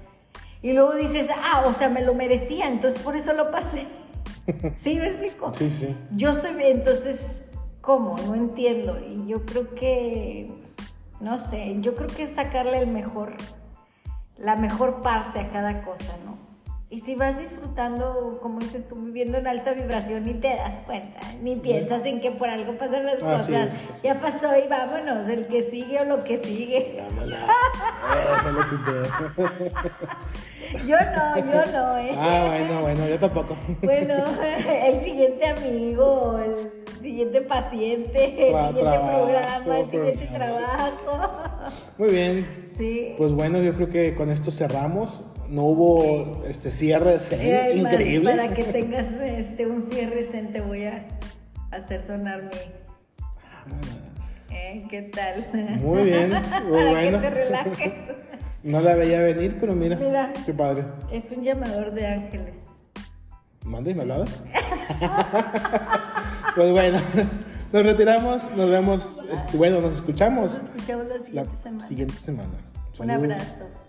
y 0.62 0.72
luego 0.72 0.94
dices 0.94 1.28
ah 1.42 1.64
o 1.66 1.72
sea 1.72 1.88
me 1.88 2.02
lo 2.02 2.14
merecía 2.14 2.68
entonces 2.68 3.00
por 3.02 3.16
eso 3.16 3.32
lo 3.32 3.50
pasé 3.50 3.86
¿Sí 4.76 4.96
me 4.96 5.08
explico? 5.08 5.52
Sí, 5.54 5.70
sí. 5.70 5.96
Yo 6.12 6.34
soy, 6.34 6.54
entonces, 6.64 7.46
¿cómo? 7.80 8.16
No 8.26 8.34
entiendo. 8.34 8.98
Y 9.00 9.26
yo 9.26 9.44
creo 9.44 9.74
que, 9.74 10.52
no 11.20 11.38
sé, 11.38 11.76
yo 11.80 11.94
creo 11.94 12.08
que 12.08 12.24
es 12.24 12.30
sacarle 12.30 12.78
el 12.78 12.86
mejor, 12.86 13.34
la 14.36 14.56
mejor 14.56 15.02
parte 15.02 15.40
a 15.40 15.50
cada 15.50 15.82
cosa, 15.82 16.14
¿no? 16.24 16.43
Y 16.94 17.00
si 17.00 17.16
vas 17.16 17.36
disfrutando, 17.36 18.38
como 18.40 18.60
dices 18.60 18.86
tú, 18.86 18.94
viviendo 18.94 19.38
en 19.38 19.48
alta 19.48 19.72
vibración 19.72 20.28
y 20.28 20.34
te 20.34 20.54
das 20.54 20.78
cuenta, 20.86 21.18
ni 21.42 21.56
piensas 21.56 22.06
en 22.06 22.20
que 22.20 22.30
por 22.30 22.48
algo 22.48 22.78
pasan 22.78 23.04
las 23.04 23.18
cosas. 23.18 23.72
ya 24.00 24.20
pasó 24.20 24.56
y 24.56 24.68
vámonos, 24.68 25.26
el 25.26 25.48
que 25.48 25.64
sigue 25.64 26.02
o 26.02 26.04
lo 26.04 26.22
que 26.22 26.38
sigue. 26.38 27.02
Yo 30.86 30.96
no, 30.98 31.36
yo 31.36 31.72
no, 31.72 31.98
¿eh? 31.98 32.14
Ah, 32.16 32.46
bueno, 32.48 32.80
bueno, 32.80 33.08
yo 33.08 33.18
tampoco. 33.18 33.56
Bueno, 33.82 34.14
el 34.42 35.00
siguiente 35.00 35.46
amigo, 35.46 36.38
el 36.38 36.70
siguiente 37.04 37.40
paciente, 37.42 38.24
el 38.48 38.54
siguiente 38.56 38.80
trabajo, 38.80 39.24
programa, 39.24 39.78
el 39.80 39.90
siguiente 39.90 40.26
trabajo. 40.34 41.72
Muy 41.98 42.08
bien. 42.10 42.66
Sí. 42.70 43.14
Pues 43.16 43.32
bueno, 43.32 43.62
yo 43.62 43.72
creo 43.74 43.88
que 43.88 44.14
con 44.14 44.30
esto 44.30 44.50
cerramos. 44.50 45.22
No 45.48 45.62
hubo 45.64 46.42
este 46.48 46.70
cierre 46.70 47.20
zen, 47.20 47.40
Eh, 47.42 47.76
increíble. 47.76 48.30
Para 48.30 48.48
que 48.52 48.64
tengas 48.78 49.06
este, 49.22 49.66
un 49.66 49.88
cierre 49.90 50.26
zen, 50.32 50.50
te 50.52 50.60
voy 50.62 50.84
a 50.86 51.06
hacer 51.70 52.00
sonar 52.00 52.42
mi. 52.44 52.50
¿Eh? 54.56 54.82
¿Qué 54.90 55.02
tal? 55.02 55.46
Muy 55.80 56.04
bien, 56.04 56.30
muy 56.30 56.40
para 56.50 56.90
bueno. 56.90 57.20
que 57.20 57.28
te 57.28 57.30
relajes. 57.30 57.92
No 58.62 58.80
la 58.80 58.94
veía 58.94 59.20
venir, 59.20 59.58
pero 59.60 59.74
mira, 59.74 59.96
Mira. 59.96 60.32
qué 60.46 60.54
padre. 60.54 60.84
Es 61.12 61.30
un 61.30 61.44
llamador 61.44 61.92
de 61.92 62.06
ángeles. 62.06 62.58
Mande, 63.64 63.94
¿me 63.94 64.02
hablabas? 64.02 64.42
pues 66.54 66.70
bueno, 66.70 66.98
nos 67.72 67.86
retiramos, 67.86 68.50
nos 68.52 68.70
vemos, 68.70 69.22
este, 69.32 69.56
bueno, 69.56 69.80
nos 69.80 69.92
escuchamos 69.92 70.52
Nos 70.52 70.62
escuchamos 70.64 71.06
la 71.06 71.14
la 71.14 71.20
siguiente 71.20 71.56
semana. 71.56 71.86
siguiente 71.86 72.14
semana. 72.14 72.50
Un 72.98 73.10
abrazo. 73.10 73.83